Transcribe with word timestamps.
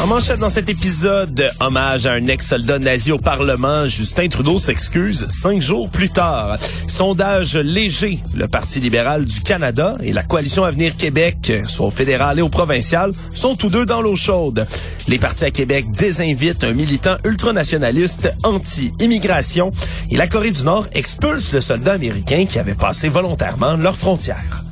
En 0.00 0.06
manchette 0.06 0.38
dans 0.38 0.48
cet 0.48 0.68
épisode, 0.68 1.50
hommage 1.58 2.06
à 2.06 2.12
un 2.12 2.24
ex-soldat 2.26 2.78
nazi 2.78 3.10
au 3.10 3.18
Parlement, 3.18 3.88
Justin 3.88 4.28
Trudeau 4.28 4.60
s'excuse 4.60 5.26
cinq 5.28 5.60
jours 5.60 5.90
plus 5.90 6.08
tard. 6.08 6.56
Sondage 6.86 7.56
léger, 7.56 8.20
le 8.32 8.46
Parti 8.46 8.78
libéral 8.78 9.24
du 9.24 9.40
Canada 9.40 9.96
et 10.00 10.12
la 10.12 10.22
Coalition 10.22 10.62
Avenir 10.62 10.96
Québec, 10.96 11.52
soit 11.66 11.86
au 11.86 11.90
fédéral 11.90 12.38
et 12.38 12.42
au 12.42 12.48
provincial, 12.48 13.10
sont 13.34 13.56
tous 13.56 13.70
deux 13.70 13.86
dans 13.86 14.00
l'eau 14.00 14.14
chaude. 14.14 14.68
Les 15.08 15.18
partis 15.18 15.46
à 15.46 15.50
Québec 15.50 15.84
désinvitent 15.98 16.62
un 16.62 16.74
militant 16.74 17.16
ultranationaliste 17.24 18.32
anti-immigration 18.44 19.72
et 20.10 20.16
la 20.16 20.28
Corée 20.28 20.52
du 20.52 20.62
Nord 20.62 20.86
expulse 20.92 21.52
le 21.52 21.60
soldat 21.60 21.94
américain 21.94 22.46
qui 22.48 22.60
avait 22.60 22.74
passé 22.74 23.08
volontairement 23.08 23.76
leurs 23.76 23.96
frontières. 23.96 24.64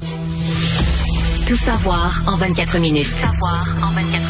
Tout 1.46 1.56
savoir 1.56 2.22
en 2.26 2.36
24 2.36 2.78
minutes. 2.78 3.08
Tout 3.08 3.18
savoir 3.18 3.60
en 3.82 3.92
24 3.92 4.04
minutes. 4.04 4.25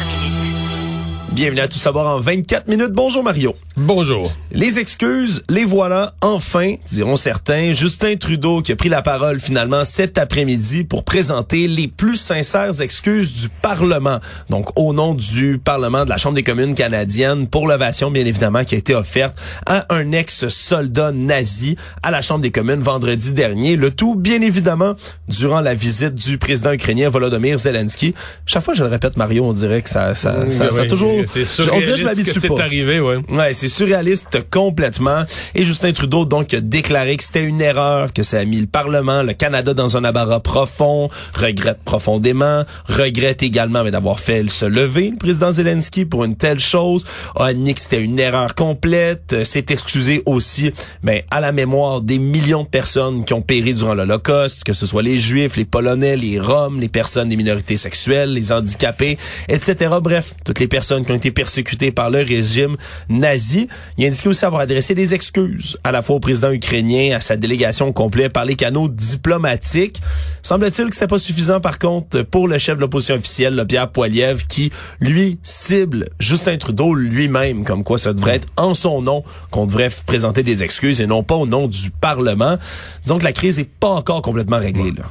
Bienvenue 1.37 1.61
à 1.61 1.67
Tout 1.67 1.77
savoir 1.77 2.07
en 2.07 2.19
24 2.19 2.67
minutes. 2.67 2.93
Bonjour 2.93 3.21
Mario. 3.21 3.55
Bonjour. 3.75 4.31
Les 4.51 4.79
excuses, 4.79 5.43
les 5.51 5.65
voilà 5.65 6.15
enfin, 6.21 6.73
diront 6.87 7.15
certains. 7.15 7.73
Justin 7.73 8.15
Trudeau 8.15 8.63
qui 8.63 8.71
a 8.71 8.75
pris 8.75 8.89
la 8.89 9.03
parole 9.03 9.39
finalement 9.39 9.85
cet 9.85 10.17
après-midi 10.17 10.83
pour 10.83 11.03
présenter 11.03 11.67
les 11.67 11.87
plus 11.87 12.15
sincères 12.15 12.81
excuses 12.81 13.39
du 13.39 13.49
Parlement. 13.49 14.19
Donc 14.49 14.71
au 14.79 14.93
nom 14.93 15.13
du 15.13 15.59
Parlement 15.63 16.05
de 16.05 16.09
la 16.09 16.17
Chambre 16.17 16.33
des 16.33 16.41
communes 16.41 16.73
canadienne 16.73 17.45
pour 17.45 17.67
l'ovation 17.67 18.09
bien 18.09 18.25
évidemment 18.25 18.63
qui 18.63 18.73
a 18.73 18.79
été 18.79 18.95
offerte 18.95 19.35
à 19.67 19.85
un 19.93 20.13
ex-soldat 20.13 21.11
nazi 21.11 21.75
à 22.01 22.09
la 22.09 22.23
Chambre 22.23 22.41
des 22.41 22.51
communes 22.51 22.81
vendredi 22.81 23.33
dernier. 23.33 23.75
Le 23.75 23.91
tout 23.91 24.15
bien 24.15 24.41
évidemment 24.41 24.95
durant 25.27 25.61
la 25.61 25.75
visite 25.75 26.15
du 26.15 26.39
président 26.39 26.71
ukrainien 26.71 27.09
Volodymyr 27.09 27.59
Zelensky. 27.59 28.15
Chaque 28.47 28.63
fois 28.63 28.73
je 28.73 28.83
le 28.83 28.89
répète 28.89 29.17
Mario, 29.17 29.45
on 29.45 29.53
dirait 29.53 29.83
que 29.83 29.89
ça 29.91 30.15
ça, 30.15 30.49
ça, 30.49 30.71
ça 30.71 30.81
a 30.81 30.85
toujours 30.87 31.26
c'est 31.27 31.45
surréaliste 31.45 32.33
que 32.33 32.39
c'est 32.39 32.59
arrivé, 32.59 32.99
ouais. 32.99 33.17
Ouais, 33.29 33.53
c'est 33.53 33.67
surréaliste 33.67 34.49
complètement. 34.49 35.23
Et 35.55 35.63
Justin 35.63 35.91
Trudeau, 35.91 36.25
donc, 36.25 36.53
a 36.53 36.61
déclaré 36.61 37.17
que 37.17 37.23
c'était 37.23 37.43
une 37.43 37.61
erreur, 37.61 38.13
que 38.13 38.23
ça 38.23 38.39
a 38.39 38.45
mis 38.45 38.59
le 38.59 38.67
Parlement, 38.67 39.23
le 39.23 39.33
Canada 39.33 39.73
dans 39.73 39.97
un 39.97 40.03
abarat 40.03 40.39
profond, 40.39 41.09
regrette 41.33 41.79
profondément, 41.83 42.63
regrette 42.87 43.43
également 43.43 43.83
d'avoir 43.83 44.19
fait 44.19 44.47
se 44.49 44.65
lever, 44.65 45.11
le 45.11 45.17
président 45.17 45.51
Zelensky, 45.51 46.05
pour 46.05 46.23
une 46.23 46.35
telle 46.35 46.59
chose, 46.59 47.05
a 47.35 47.45
admis 47.45 47.73
que 47.73 47.81
c'était 47.81 48.01
une 48.01 48.19
erreur 48.19 48.55
complète, 48.55 49.43
s'est 49.43 49.65
excusé 49.69 50.23
aussi, 50.25 50.71
mais 51.03 51.25
à 51.31 51.39
la 51.39 51.51
mémoire 51.51 52.01
des 52.01 52.17
millions 52.17 52.63
de 52.63 52.67
personnes 52.67 53.25
qui 53.25 53.33
ont 53.33 53.41
péri 53.41 53.73
durant 53.73 53.93
l'Holocauste, 53.93 54.63
que 54.63 54.73
ce 54.73 54.85
soit 54.85 55.03
les 55.03 55.19
Juifs, 55.19 55.57
les 55.57 55.65
Polonais, 55.65 56.15
les 56.15 56.39
Roms, 56.39 56.79
les 56.79 56.89
personnes 56.89 57.29
des 57.29 57.35
minorités 57.35 57.77
sexuelles, 57.77 58.33
les 58.33 58.51
handicapés, 58.51 59.17
etc. 59.49 59.95
Bref, 60.01 60.35
toutes 60.43 60.59
les 60.59 60.67
personnes 60.67 61.05
qui 61.05 61.11
ont 61.11 61.15
été 61.17 61.31
persécutés 61.31 61.91
par 61.91 62.09
le 62.09 62.19
régime 62.19 62.75
nazi. 63.09 63.67
Il 63.97 64.05
a 64.05 64.07
indiqué 64.07 64.29
aussi 64.29 64.45
avoir 64.45 64.61
adressé 64.61 64.95
des 64.95 65.13
excuses 65.13 65.77
à 65.83 65.91
la 65.91 66.01
fois 66.01 66.15
au 66.15 66.19
président 66.19 66.51
ukrainien, 66.51 67.15
à 67.15 67.21
sa 67.21 67.35
délégation 67.35 67.91
complète 67.91 68.33
par 68.33 68.45
les 68.45 68.55
canaux 68.55 68.87
diplomatiques. 68.87 70.01
Semble-t-il 70.41 70.89
que 70.89 70.93
c'était 70.93 71.07
pas 71.07 71.19
suffisant 71.19 71.59
par 71.59 71.79
contre 71.79 72.21
pour 72.21 72.47
le 72.47 72.57
chef 72.57 72.77
de 72.77 72.81
l'opposition 72.81 73.15
officielle, 73.15 73.55
le 73.55 73.65
Pierre 73.65 73.91
Poilievre, 73.91 74.45
qui 74.47 74.71
lui 74.99 75.39
cible 75.43 76.09
Justin 76.19 76.57
Trudeau 76.57 76.93
lui-même, 76.93 77.63
comme 77.63 77.83
quoi 77.83 77.97
ça 77.97 78.13
devrait 78.13 78.35
être 78.35 78.47
en 78.55 78.73
son 78.73 79.01
nom 79.01 79.23
qu'on 79.51 79.65
devrait 79.65 79.89
présenter 80.05 80.43
des 80.43 80.63
excuses 80.63 81.01
et 81.01 81.07
non 81.07 81.23
pas 81.23 81.35
au 81.35 81.45
nom 81.45 81.67
du 81.67 81.91
Parlement. 81.91 82.57
Disons 83.03 83.17
que 83.17 83.23
la 83.23 83.33
crise 83.33 83.59
est 83.59 83.69
pas 83.69 83.89
encore 83.89 84.21
complètement 84.21 84.59
réglée. 84.59 84.91
Là. 84.91 85.03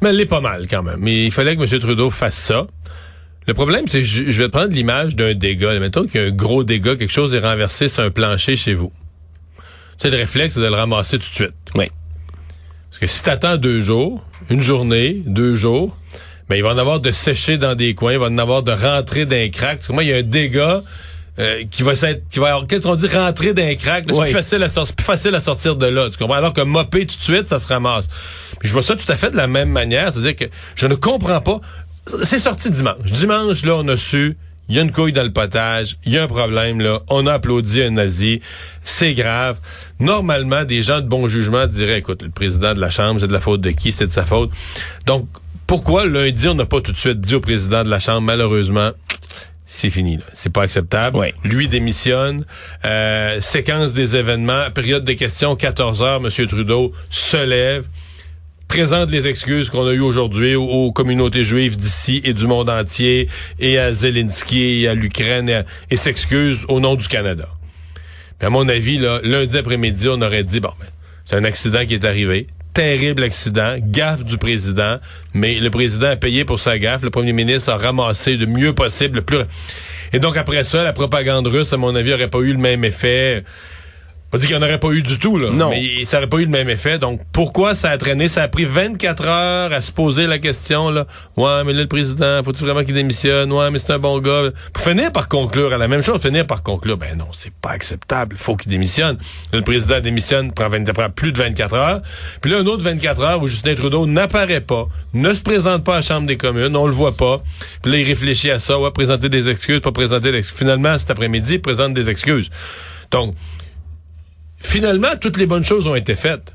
Mais 0.00 0.10
elle 0.10 0.16
l'est 0.16 0.26
pas 0.26 0.40
mal 0.40 0.66
quand 0.68 0.82
même. 0.82 0.98
Mais 1.00 1.24
il 1.24 1.32
fallait 1.32 1.56
que 1.56 1.62
M. 1.62 1.78
Trudeau 1.80 2.10
fasse 2.10 2.38
ça. 2.38 2.66
Le 3.48 3.54
problème, 3.54 3.86
c'est 3.86 4.02
que 4.02 4.06
je, 4.06 4.24
vais 4.24 4.48
te 4.48 4.52
prendre 4.52 4.74
l'image 4.74 5.16
d'un 5.16 5.32
dégât. 5.32 5.78
Mettons 5.80 6.06
qu'il 6.06 6.20
y 6.20 6.24
a 6.24 6.26
un 6.26 6.30
gros 6.30 6.64
dégât, 6.64 6.96
quelque 6.96 7.10
chose 7.10 7.32
est 7.32 7.38
renversé 7.38 7.88
sur 7.88 8.02
un 8.02 8.10
plancher 8.10 8.56
chez 8.56 8.74
vous. 8.74 8.92
Tu 9.98 10.10
le 10.10 10.18
réflexe, 10.18 10.54
c'est 10.54 10.60
de 10.60 10.66
le 10.66 10.74
ramasser 10.74 11.18
tout 11.18 11.30
de 11.30 11.34
suite. 11.34 11.54
Oui. 11.74 11.86
Parce 12.90 13.00
que 13.00 13.06
si 13.06 13.22
t'attends 13.22 13.56
deux 13.56 13.80
jours, 13.80 14.22
une 14.50 14.60
journée, 14.60 15.22
deux 15.24 15.56
jours, 15.56 15.96
ben, 16.50 16.56
il 16.56 16.62
va 16.62 16.74
en 16.74 16.78
avoir 16.78 17.00
de 17.00 17.10
sécher 17.10 17.56
dans 17.56 17.74
des 17.74 17.94
coins, 17.94 18.12
il 18.12 18.18
va 18.18 18.26
en 18.26 18.36
avoir 18.36 18.62
de 18.62 18.72
rentrer 18.72 19.24
dans 19.24 19.36
un 19.36 19.48
crack. 19.48 19.78
Parce 19.78 19.86
que 19.86 19.92
moi, 19.94 20.04
il 20.04 20.10
y 20.10 20.12
a 20.12 20.18
un 20.18 20.22
dégât 20.22 20.82
euh, 21.38 21.64
qui 21.70 21.82
va 21.82 21.92
être, 21.92 22.28
qui 22.28 22.40
va, 22.40 22.60
qu'est-ce 22.68 22.82
qu'on 22.82 22.96
dit, 22.96 23.08
rentrer 23.08 23.54
dans 23.54 23.62
un 23.62 23.76
crack, 23.76 24.04
c'est 24.08 24.20
plus 24.20 24.30
facile 24.30 24.62
à 24.62 24.68
sortir, 24.68 24.94
plus 24.94 25.04
facile 25.04 25.34
à 25.34 25.40
sortir 25.40 25.76
de 25.76 25.86
là. 25.86 26.10
Tu 26.10 26.18
comprends? 26.18 26.36
Alors 26.36 26.52
que 26.52 26.60
mopper 26.60 27.06
tout 27.06 27.16
de 27.16 27.22
suite, 27.22 27.46
ça 27.46 27.58
se 27.58 27.68
ramasse. 27.68 28.08
Puis 28.60 28.68
je 28.68 28.74
vois 28.74 28.82
ça 28.82 28.94
tout 28.94 29.10
à 29.10 29.16
fait 29.16 29.30
de 29.30 29.38
la 29.38 29.46
même 29.46 29.70
manière. 29.70 30.12
C'est-à-dire 30.12 30.36
que 30.36 30.44
je 30.74 30.86
ne 30.86 30.96
comprends 30.96 31.40
pas 31.40 31.62
c'est 32.22 32.38
sorti 32.38 32.70
dimanche. 32.70 33.04
Dimanche, 33.04 33.64
là, 33.64 33.76
on 33.76 33.88
a 33.88 33.96
su, 33.96 34.36
il 34.68 34.76
y 34.76 34.78
a 34.78 34.82
une 34.82 34.92
couille 34.92 35.12
dans 35.12 35.22
le 35.22 35.32
potage, 35.32 35.96
il 36.04 36.12
y 36.12 36.18
a 36.18 36.24
un 36.24 36.26
problème, 36.26 36.80
là. 36.80 37.00
On 37.08 37.26
a 37.26 37.34
applaudi 37.34 37.82
un 37.82 37.90
nazi. 37.90 38.40
C'est 38.84 39.14
grave. 39.14 39.58
Normalement, 39.98 40.64
des 40.64 40.82
gens 40.82 41.00
de 41.00 41.06
bon 41.08 41.26
jugement 41.26 41.66
diraient, 41.66 41.98
écoute, 41.98 42.22
le 42.22 42.30
président 42.30 42.74
de 42.74 42.80
la 42.80 42.90
Chambre, 42.90 43.20
c'est 43.20 43.28
de 43.28 43.32
la 43.32 43.40
faute 43.40 43.62
de 43.62 43.70
qui? 43.70 43.92
C'est 43.92 44.06
de 44.06 44.12
sa 44.12 44.26
faute. 44.26 44.50
Donc, 45.06 45.26
pourquoi 45.66 46.06
lundi, 46.06 46.48
on 46.48 46.54
n'a 46.54 46.66
pas 46.66 46.80
tout 46.80 46.92
de 46.92 46.98
suite 46.98 47.20
dit 47.20 47.34
au 47.34 47.40
président 47.40 47.82
de 47.82 47.88
la 47.88 47.98
Chambre, 47.98 48.22
malheureusement, 48.22 48.90
c'est 49.64 49.90
fini. 49.90 50.18
C'est 50.32 50.52
pas 50.52 50.62
acceptable. 50.62 51.18
Lui 51.44 51.68
démissionne. 51.68 52.44
Euh, 52.84 53.40
séquence 53.40 53.92
des 53.92 54.16
événements. 54.16 54.70
Période 54.74 55.04
de 55.04 55.12
questions, 55.12 55.56
14 55.56 56.02
heures. 56.02 56.22
M. 56.24 56.46
Trudeau 56.46 56.92
se 57.10 57.36
lève 57.36 57.86
présente 58.68 59.10
les 59.10 59.26
excuses 59.26 59.70
qu'on 59.70 59.86
a 59.86 59.92
eues 59.92 60.00
aujourd'hui 60.00 60.54
aux, 60.54 60.92
communautés 60.92 61.42
juives 61.42 61.76
d'ici 61.76 62.20
et 62.22 62.34
du 62.34 62.46
monde 62.46 62.68
entier 62.68 63.28
et 63.58 63.78
à 63.78 63.92
Zelensky 63.92 64.82
et 64.82 64.88
à 64.88 64.94
l'Ukraine 64.94 65.64
et, 65.90 65.96
s'excuse 65.96 66.66
au 66.68 66.78
nom 66.78 66.94
du 66.94 67.08
Canada. 67.08 67.48
Puis 68.38 68.46
à 68.46 68.50
mon 68.50 68.68
avis, 68.68 68.98
là, 68.98 69.20
lundi 69.24 69.56
après-midi, 69.56 70.08
on 70.08 70.20
aurait 70.20 70.44
dit, 70.44 70.60
bon, 70.60 70.70
ben, 70.78 70.86
c'est 71.24 71.36
un 71.36 71.44
accident 71.44 71.84
qui 71.86 71.94
est 71.94 72.04
arrivé. 72.04 72.46
Terrible 72.74 73.24
accident, 73.24 73.76
gaffe 73.80 74.24
du 74.24 74.36
président, 74.36 74.98
mais 75.34 75.58
le 75.58 75.70
président 75.70 76.10
a 76.10 76.16
payé 76.16 76.44
pour 76.44 76.60
sa 76.60 76.78
gaffe. 76.78 77.02
Le 77.02 77.10
premier 77.10 77.32
ministre 77.32 77.72
a 77.72 77.78
ramassé 77.78 78.36
le 78.36 78.46
mieux 78.46 78.74
possible, 78.74 79.16
le 79.16 79.22
plus... 79.22 79.38
Et 80.12 80.20
donc 80.20 80.36
après 80.36 80.64
ça, 80.64 80.82
la 80.82 80.92
propagande 80.92 81.46
russe, 81.46 81.72
à 81.72 81.76
mon 81.76 81.94
avis, 81.94 82.14
aurait 82.14 82.28
pas 82.28 82.38
eu 82.38 82.52
le 82.52 82.58
même 82.58 82.84
effet. 82.84 83.44
Pas 84.30 84.36
dit 84.36 84.46
qu'il 84.46 84.56
n'y 84.56 84.62
en 84.62 84.66
aurait 84.66 84.78
pas 84.78 84.90
eu 84.90 85.02
du 85.02 85.18
tout, 85.18 85.38
là. 85.38 85.50
Non. 85.50 85.70
Mais 85.70 86.04
ça 86.04 86.18
n'aurait 86.18 86.28
pas 86.28 86.36
eu 86.36 86.44
le 86.44 86.50
même 86.50 86.68
effet. 86.68 86.98
Donc, 86.98 87.20
pourquoi 87.32 87.74
ça 87.74 87.88
a 87.88 87.96
traîné? 87.96 88.28
Ça 88.28 88.42
a 88.42 88.48
pris 88.48 88.66
24 88.66 89.26
heures 89.26 89.72
à 89.72 89.80
se 89.80 89.90
poser 89.90 90.26
la 90.26 90.38
question, 90.38 90.90
là. 90.90 91.06
Ouais, 91.38 91.64
mais 91.64 91.72
là, 91.72 91.80
le 91.80 91.88
président, 91.88 92.42
faut-il 92.44 92.66
vraiment 92.66 92.84
qu'il 92.84 92.92
démissionne? 92.92 93.50
Ouais, 93.50 93.70
mais 93.70 93.78
c'est 93.78 93.92
un 93.92 93.98
bon 93.98 94.18
gars. 94.20 94.50
Pour 94.74 94.84
finir 94.84 95.12
par 95.12 95.28
conclure 95.28 95.72
à 95.72 95.78
la 95.78 95.88
même 95.88 96.02
chose, 96.02 96.20
finir 96.20 96.46
par 96.46 96.62
conclure, 96.62 96.98
ben 96.98 97.16
non, 97.16 97.28
c'est 97.32 97.54
pas 97.54 97.70
acceptable. 97.70 98.36
Il 98.38 98.42
faut 98.42 98.54
qu'il 98.54 98.70
démissionne. 98.70 99.16
le 99.52 99.62
président 99.62 100.00
démissionne, 100.00 100.52
prend, 100.52 100.68
20, 100.68 100.92
prend 100.92 101.08
plus 101.08 101.32
de 101.32 101.38
24 101.38 101.74
heures. 101.74 102.02
Puis 102.42 102.50
là, 102.50 102.58
un 102.58 102.66
autre 102.66 102.82
24 102.82 103.22
heures 103.22 103.42
où 103.42 103.46
Justin 103.46 103.74
Trudeau 103.76 104.06
n'apparaît 104.06 104.60
pas, 104.60 104.88
ne 105.14 105.32
se 105.32 105.40
présente 105.40 105.84
pas 105.84 105.94
à 105.94 105.96
la 105.96 106.02
Chambre 106.02 106.26
des 106.26 106.36
communes, 106.36 106.76
on 106.76 106.86
le 106.86 106.92
voit 106.92 107.16
pas. 107.16 107.40
Puis 107.82 107.92
là, 107.92 107.98
il 107.98 108.06
réfléchit 108.06 108.50
à 108.50 108.58
ça, 108.58 108.78
ouais, 108.78 108.90
présenter 108.90 109.30
des 109.30 109.48
excuses, 109.48 109.80
pas 109.80 109.92
présenter 109.92 110.32
des 110.32 110.38
excuses. 110.38 110.58
Finalement, 110.58 110.98
cet 110.98 111.10
après-midi, 111.10 111.54
il 111.54 111.62
présente 111.62 111.94
des 111.94 112.10
excuses. 112.10 112.50
Donc, 113.10 113.34
finalement, 114.58 115.08
toutes 115.20 115.36
les 115.36 115.46
bonnes 115.46 115.64
choses 115.64 115.86
ont 115.86 115.94
été 115.94 116.14
faites. 116.14 116.52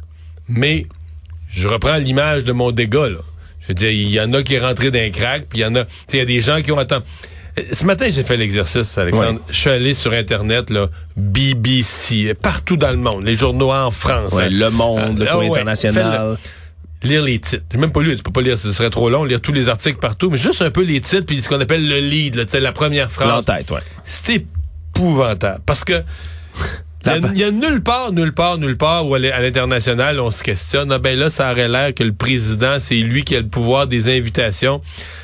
Mais 0.48 0.88
je 1.52 1.68
reprends 1.68 1.98
l'image 1.98 2.44
de 2.44 2.52
mon 2.52 2.72
dégât, 2.72 3.10
là. 3.10 3.20
Je 3.62 3.70
veux 3.70 3.74
dire, 3.76 3.92
il 3.92 4.10
y 4.10 4.20
en 4.20 4.34
a 4.34 4.44
qui 4.44 4.56
est 4.56 4.60
rentré 4.60 4.92
d'un 4.92 5.10
crack, 5.10 5.46
puis 5.48 5.60
il 5.60 5.62
y 5.62 5.66
en 5.66 5.76
a, 5.76 5.86
il 6.12 6.20
y 6.20 6.22
a 6.22 6.26
des 6.26 6.42
gens 6.42 6.62
qui 6.62 6.72
ont 6.72 6.78
attendu. 6.78 7.06
Euh, 7.58 7.62
ce 7.72 7.86
matin, 7.86 8.08
j'ai 8.10 8.24
fait 8.24 8.36
l'exercice, 8.36 8.98
Alexandre. 8.98 9.40
Je 9.50 9.56
suis 9.56 9.70
allé 9.70 9.94
sur 9.94 10.12
Internet, 10.12 10.70
là, 10.70 10.90
BBC, 11.16 12.34
partout 12.34 12.76
dans 12.76 12.92
le 12.92 12.98
monde, 12.98 13.24
les 13.24 13.36
journaux 13.36 13.72
en 13.72 13.92
France. 13.92 14.34
Hein. 14.38 14.50
le 14.50 14.70
Monde, 14.70 15.20
le 15.20 15.28
euh, 15.28 15.40
international. 15.42 16.38
lire 17.04 17.22
les 17.22 17.40
titres. 17.40 17.64
J'ai 17.72 17.78
même 17.78 17.92
pas 17.92 18.02
lu, 18.02 18.16
tu 18.18 18.24
peux 18.24 18.32
pas 18.32 18.42
lire, 18.42 18.58
ce 18.60 18.74
serait 18.74 18.90
trop 18.90 19.10
long, 19.10 19.24
lire 19.24 19.40
tous 19.40 19.54
les 19.54 19.70
articles 19.70 20.00
partout, 20.00 20.30
mais 20.30 20.38
juste 20.38 20.62
un 20.62 20.72
peu 20.72 20.84
les 20.84 21.00
titres, 21.00 21.26
puis 21.26 21.42
ce 21.42 21.48
qu'on 21.48 21.62
appelle 21.62 21.88
le 21.88 22.00
lead, 22.00 22.36
là, 22.36 22.60
la 22.60 22.72
première 22.74 23.12
phrase. 23.12 23.46
tête, 23.46 23.72
ouais. 23.72 23.82
C'est 24.04 24.46
épouvantable. 24.96 25.62
Parce 25.66 25.86
que 25.86 26.04
Il 27.06 27.38
y, 27.38 27.44
a, 27.44 27.52
nulle 27.52 27.82
part, 27.82 28.14
nulle 28.14 28.34
part, 28.34 28.58
nulle 28.58 28.78
part 28.78 29.06
où 29.08 29.16
à 29.16 29.20
l'international, 29.20 30.20
on 30.20 30.32
se 30.32 30.42
questionne. 30.42 30.92
Ah 30.92 31.00
ben 31.00 31.18
là, 31.18 31.30
ça 31.30 31.52
aurait 31.52 31.68
l'air 31.68 31.94
que 31.94 32.04
le 32.04 32.14
président, 32.14 32.78
c'est 32.80 32.96
lui 32.96 33.24
qui 33.24 33.36
a 33.36 33.42
le 33.42 33.48
pouvoir 33.48 33.88
des 33.88 34.16
invitations. 34.16 34.80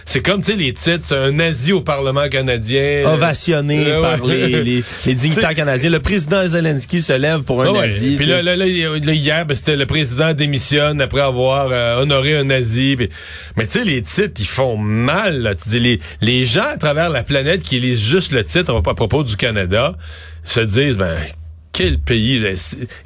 C'est 0.05 0.21
comme, 0.21 0.41
tu 0.41 0.51
sais, 0.51 0.57
les 0.57 0.73
titres, 0.73 1.03
c'est 1.03 1.15
un 1.15 1.31
nazi 1.31 1.71
au 1.71 1.81
Parlement 1.81 2.27
canadien. 2.27 3.03
Ovationné 3.05 3.83
euh, 3.87 4.01
par 4.01 4.25
les, 4.25 4.63
les, 4.63 4.83
les, 5.05 5.15
dignitaires 5.15 5.53
canadiens. 5.53 5.89
Le 5.89 5.99
président 5.99 6.45
Zelensky 6.45 6.99
se 6.99 7.13
lève 7.13 7.43
pour 7.43 7.61
un 7.63 7.71
nazi. 7.71 8.15
Puis 8.17 8.25
là, 8.25 8.41
là, 8.41 8.55
là, 8.55 8.65
hier, 8.65 9.45
ben, 9.45 9.55
c'était 9.55 9.77
le 9.77 9.85
président 9.85 10.33
démissionne 10.33 10.99
après 10.99 11.21
avoir 11.21 11.69
euh, 11.71 12.01
honoré 12.01 12.35
un 12.35 12.43
nazi. 12.43 12.97
Mais 13.55 13.67
tu 13.67 13.79
sais, 13.79 13.85
les 13.85 14.01
titres, 14.01 14.39
ils 14.39 14.47
font 14.47 14.77
mal. 14.77 15.41
Là. 15.43 15.55
Tu 15.55 15.69
dis, 15.69 15.79
les, 15.79 15.99
les 16.21 16.45
gens 16.45 16.67
à 16.73 16.77
travers 16.77 17.09
la 17.09 17.23
planète 17.23 17.63
qui 17.63 17.79
lisent 17.79 18.03
juste 18.03 18.31
le 18.31 18.43
titre 18.43 18.75
à 18.75 18.95
propos 18.95 19.23
du 19.23 19.37
Canada 19.37 19.95
se 20.43 20.59
disent, 20.59 20.97
ben 20.97 21.15
quel 21.79 21.97
pays. 21.97 22.41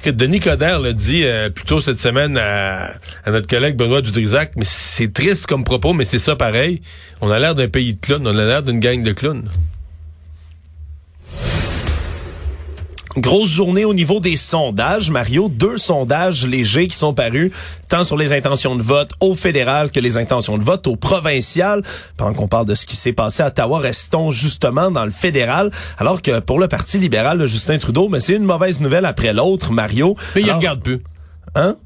Denis 0.04 0.40
Coderre 0.40 0.80
l'a 0.80 0.92
dit 0.92 1.22
euh, 1.22 1.48
plus 1.48 1.64
tôt 1.64 1.80
cette 1.80 2.00
semaine 2.00 2.36
à, 2.36 2.94
notre 3.28 3.46
collègue 3.46 3.76
Benoît 3.76 4.02
Dudrisac, 4.02 4.54
mais 4.56 4.64
c'est 4.64 5.12
triste 5.12 5.46
comme 5.46 5.62
propos, 5.62 5.92
mais 5.92 6.04
c'est 6.04 6.18
ça 6.18 6.34
pareil. 6.34 6.82
On 7.20 7.30
a 7.30 7.38
l'air 7.38 7.54
d'un 7.54 7.68
pays 7.68 7.92
de 7.92 8.00
clowns, 8.00 8.26
on 8.26 8.36
a 8.36 8.44
l'air 8.44 8.64
d'une 8.64 8.80
gang 8.80 9.04
de 9.04 9.12
clowns. 9.12 9.44
Grosse 13.16 13.48
journée 13.48 13.84
au 13.84 13.94
niveau 13.94 14.18
des 14.18 14.34
sondages, 14.34 15.10
Mario. 15.10 15.48
Deux 15.48 15.78
sondages 15.78 16.46
légers 16.46 16.88
qui 16.88 16.96
sont 16.96 17.14
parus 17.14 17.52
tant 17.88 18.02
sur 18.02 18.16
les 18.16 18.32
intentions 18.32 18.74
de 18.74 18.82
vote 18.82 19.12
au 19.20 19.36
fédéral 19.36 19.92
que 19.92 20.00
les 20.00 20.16
intentions 20.16 20.58
de 20.58 20.64
vote 20.64 20.88
au 20.88 20.96
provincial. 20.96 21.82
Pendant 22.16 22.34
qu'on 22.34 22.48
parle 22.48 22.66
de 22.66 22.74
ce 22.74 22.84
qui 22.86 22.96
s'est 22.96 23.12
passé 23.12 23.44
à 23.44 23.48
Ottawa, 23.48 23.78
restons 23.78 24.32
justement 24.32 24.90
dans 24.90 25.04
le 25.04 25.12
fédéral. 25.12 25.70
Alors 25.98 26.22
que 26.22 26.40
pour 26.40 26.58
le 26.58 26.66
Parti 26.66 26.98
libéral, 26.98 27.46
Justin 27.46 27.78
Trudeau, 27.78 28.08
mais 28.08 28.18
c'est 28.18 28.34
une 28.34 28.44
mauvaise 28.44 28.80
nouvelle 28.80 29.04
après 29.04 29.32
l'autre, 29.32 29.70
Mario. 29.70 30.16
Mais 30.34 30.42
il 30.42 30.50
regarde 30.50 30.82
plus. 30.82 31.00
Hein? 31.54 31.76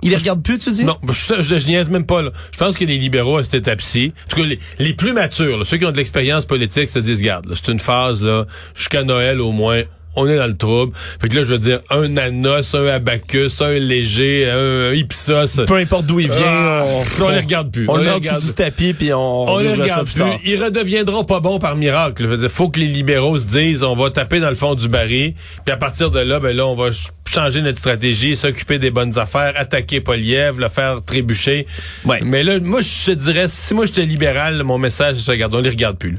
Il 0.00 0.10
les 0.10 0.16
regarde 0.16 0.42
plus, 0.42 0.58
tu 0.58 0.70
dis? 0.70 0.84
Non, 0.84 0.96
je, 1.08 1.42
je, 1.42 1.66
niaise 1.66 1.90
même 1.90 2.06
pas. 2.06 2.22
Là. 2.22 2.30
Je 2.52 2.56
pense 2.56 2.76
que 2.76 2.84
les 2.84 2.98
libéraux 2.98 3.36
à 3.36 3.44
cette 3.44 3.54
étape-ci, 3.54 4.12
en 4.26 4.30
tout 4.30 4.42
cas 4.42 4.56
les, 4.78 4.94
plus 4.94 5.12
matures, 5.12 5.66
ceux 5.66 5.76
qui 5.76 5.84
ont 5.84 5.90
de 5.90 5.96
l'expérience 5.96 6.46
politique, 6.46 6.88
se 6.88 7.00
disent, 7.00 7.20
garde, 7.20 7.52
c'est 7.52 7.72
une 7.72 7.80
phase 7.80 8.22
là, 8.22 8.46
jusqu'à 8.76 9.02
Noël 9.02 9.40
au 9.40 9.50
moins, 9.50 9.82
on 10.16 10.26
est 10.26 10.36
dans 10.36 10.46
le 10.46 10.56
trouble. 10.56 10.92
Fait 11.20 11.28
que 11.28 11.36
là, 11.36 11.44
je 11.44 11.52
veux 11.52 11.58
dire, 11.58 11.80
un 11.90 12.16
Anos, 12.16 12.74
un 12.74 12.86
Abacus, 12.86 13.60
un 13.60 13.78
Léger, 13.78 14.50
un 14.50 14.92
Ipsos. 14.92 15.64
Peu 15.66 15.74
importe 15.74 16.06
d'où 16.06 16.20
il 16.20 16.30
vient, 16.30 16.46
ah, 16.46 16.84
on, 16.86 17.24
on, 17.24 17.28
les 17.30 17.40
regarde 17.40 17.70
plus. 17.70 17.88
On, 17.88 17.92
on 17.92 17.96
les 17.96 18.10
regarde 18.10 18.42
du 18.42 18.52
tapis 18.52 18.94
puis 18.94 19.12
on, 19.12 19.48
on 19.48 19.58
les 19.58 19.74
regarde 19.74 20.06
plus. 20.06 20.22
Ils 20.44 20.62
redeviendront 20.62 21.24
pas 21.24 21.40
bons 21.40 21.58
par 21.58 21.76
miracle. 21.76 22.22
Je 22.22 22.28
veux 22.28 22.36
dire, 22.36 22.50
faut 22.50 22.68
que 22.68 22.80
les 22.80 22.86
libéraux 22.86 23.38
se 23.38 23.46
disent, 23.46 23.82
on 23.82 23.94
va 23.94 24.10
taper 24.10 24.40
dans 24.40 24.50
le 24.50 24.56
fond 24.56 24.74
du 24.74 24.88
baril, 24.88 25.34
puis 25.64 25.72
à 25.72 25.76
partir 25.76 26.10
de 26.10 26.20
là, 26.20 26.40
ben 26.40 26.56
là, 26.56 26.66
on 26.66 26.74
va 26.74 26.90
changer 27.28 27.62
notre 27.62 27.78
stratégie, 27.78 28.36
s'occuper 28.36 28.78
des 28.78 28.90
bonnes 28.90 29.18
affaires, 29.18 29.52
attaquer 29.56 30.00
Poliev, 30.00 30.58
le 30.58 30.68
faire 30.68 31.02
trébucher. 31.04 31.66
Ouais. 32.04 32.20
Mais 32.22 32.42
là, 32.42 32.58
moi, 32.60 32.80
je 32.80 33.06
te 33.06 33.10
dirais, 33.12 33.46
si 33.48 33.74
moi 33.74 33.86
j'étais 33.86 34.04
libéral, 34.04 34.62
mon 34.62 34.78
message, 34.78 35.16
c'est 35.24 35.30
regarde, 35.30 35.54
on 35.54 35.60
les 35.60 35.70
regarde 35.70 35.96
plus. 35.96 36.18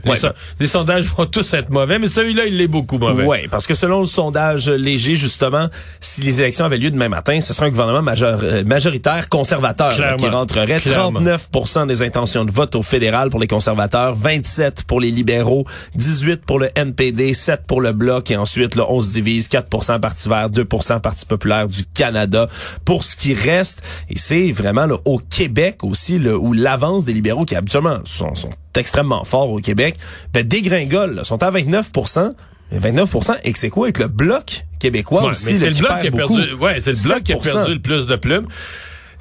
Les, 0.59 0.67
sondages 0.67 1.05
vont 1.17 1.25
tous 1.25 1.53
être 1.53 1.69
mauvais, 1.69 1.99
mais 1.99 2.07
celui-là, 2.07 2.45
il 2.45 2.59
est 2.61 2.67
beaucoup 2.67 2.97
mauvais. 2.97 3.23
Oui, 3.25 3.47
parce 3.49 3.67
que 3.67 3.73
selon 3.73 4.01
le 4.01 4.05
sondage 4.05 4.69
léger, 4.69 5.15
justement, 5.15 5.67
si 5.99 6.21
les 6.21 6.41
élections 6.41 6.65
avaient 6.65 6.77
lieu 6.77 6.91
demain 6.91 7.09
matin, 7.09 7.41
ce 7.41 7.53
serait 7.53 7.67
un 7.67 7.69
gouvernement 7.69 8.09
euh, 8.21 8.63
majoritaire 8.63 9.29
conservateur 9.29 9.93
qui 10.17 10.27
rentrerait. 10.27 10.77
39% 10.77 11.87
des 11.87 12.01
intentions 12.01 12.45
de 12.45 12.51
vote 12.51 12.75
au 12.75 12.83
fédéral 12.83 13.29
pour 13.29 13.39
les 13.39 13.47
conservateurs, 13.47 14.15
27 14.15 14.83
pour 14.83 14.99
les 14.99 15.11
libéraux, 15.11 15.65
18 15.95 16.45
pour 16.45 16.59
le 16.59 16.69
NPD, 16.75 17.33
7 17.33 17.61
pour 17.67 17.81
le 17.81 17.91
Bloc 17.91 18.31
et 18.31 18.37
ensuite, 18.37 18.75
là, 18.75 18.85
on 18.89 18.99
se 18.99 19.09
divise 19.09 19.47
4% 19.47 19.99
Parti 19.99 20.29
vert, 20.29 20.49
2 20.49 20.65
Parti 20.99 21.25
populaire 21.25 21.67
du 21.67 21.85
Canada 21.85 22.47
pour 22.85 23.03
ce 23.03 23.15
qui 23.15 23.33
reste. 23.33 23.81
Et 24.09 24.17
c'est 24.17 24.51
vraiment 24.51 24.85
là, 24.85 24.97
au 25.05 25.19
Québec 25.19 25.83
aussi 25.83 26.19
là, 26.19 26.37
où 26.37 26.53
l'avance 26.53 27.05
des 27.05 27.13
libéraux 27.13 27.45
qui 27.45 27.55
habituellement 27.55 27.99
sont, 28.05 28.35
sont 28.35 28.49
extrêmement 28.75 29.23
forts 29.23 29.51
au 29.51 29.59
Québec, 29.59 29.97
ben 30.33 30.45
dégringole, 30.45 31.15
là, 31.15 31.23
sont 31.23 31.41
à 31.43 31.51
29% 31.51 32.31
29% 32.73 33.37
et 33.43 33.53
c'est 33.55 33.69
quoi? 33.69 33.87
Avec 33.87 33.97
le 33.97 34.07
bloc 34.07 34.65
québécois 34.79 35.23
aussi 35.23 35.57
c'est 35.57 35.71
le 35.71 35.75
bloc 35.75 36.01
qui 36.01 36.07
a 36.07 36.11
perdu 36.11 36.53
ouais, 36.53 36.79
c'est 36.79 36.91
le 36.91 37.07
bloc 37.09 37.23
qui 37.23 37.33
a 37.33 37.37
perdu 37.37 37.73
le 37.73 37.79
plus 37.79 38.05
de 38.05 38.15
plumes. 38.15 38.47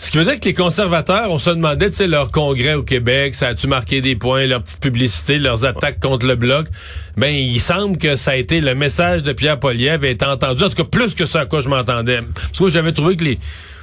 Ce 0.00 0.12
qui 0.12 0.18
veut 0.18 0.24
dire 0.24 0.38
que 0.38 0.44
les 0.44 0.54
conservateurs, 0.54 1.30
on 1.32 1.38
se 1.38 1.50
demandait, 1.50 1.90
tu 1.90 1.96
sais, 1.96 2.06
leur 2.06 2.30
congrès 2.30 2.74
au 2.74 2.84
Québec, 2.84 3.34
ça 3.34 3.48
a-tu 3.48 3.66
marqué 3.66 4.00
des 4.00 4.14
points, 4.14 4.46
leur 4.46 4.62
petite 4.62 4.78
publicité, 4.78 5.38
leurs 5.38 5.64
attaques 5.64 5.98
contre 5.98 6.24
le 6.24 6.36
bloc? 6.36 6.68
Ben, 7.16 7.34
il 7.34 7.60
semble 7.60 7.98
que 7.98 8.14
ça 8.14 8.30
a 8.30 8.36
été 8.36 8.60
le 8.60 8.76
message 8.76 9.24
de 9.24 9.32
Pierre 9.32 9.58
Poliev 9.58 10.04
été 10.04 10.24
entendu, 10.24 10.62
en 10.62 10.68
tout 10.68 10.76
cas 10.76 10.84
plus 10.84 11.14
que 11.14 11.26
ça 11.26 11.40
à 11.40 11.46
quoi 11.46 11.62
je 11.62 11.68
m'entendais. 11.68 12.20
Parce 12.32 12.56
que 12.56 12.68
j'avais 12.68 12.92
trouvé 12.92 13.16
que 13.16 13.24
les 13.24 13.38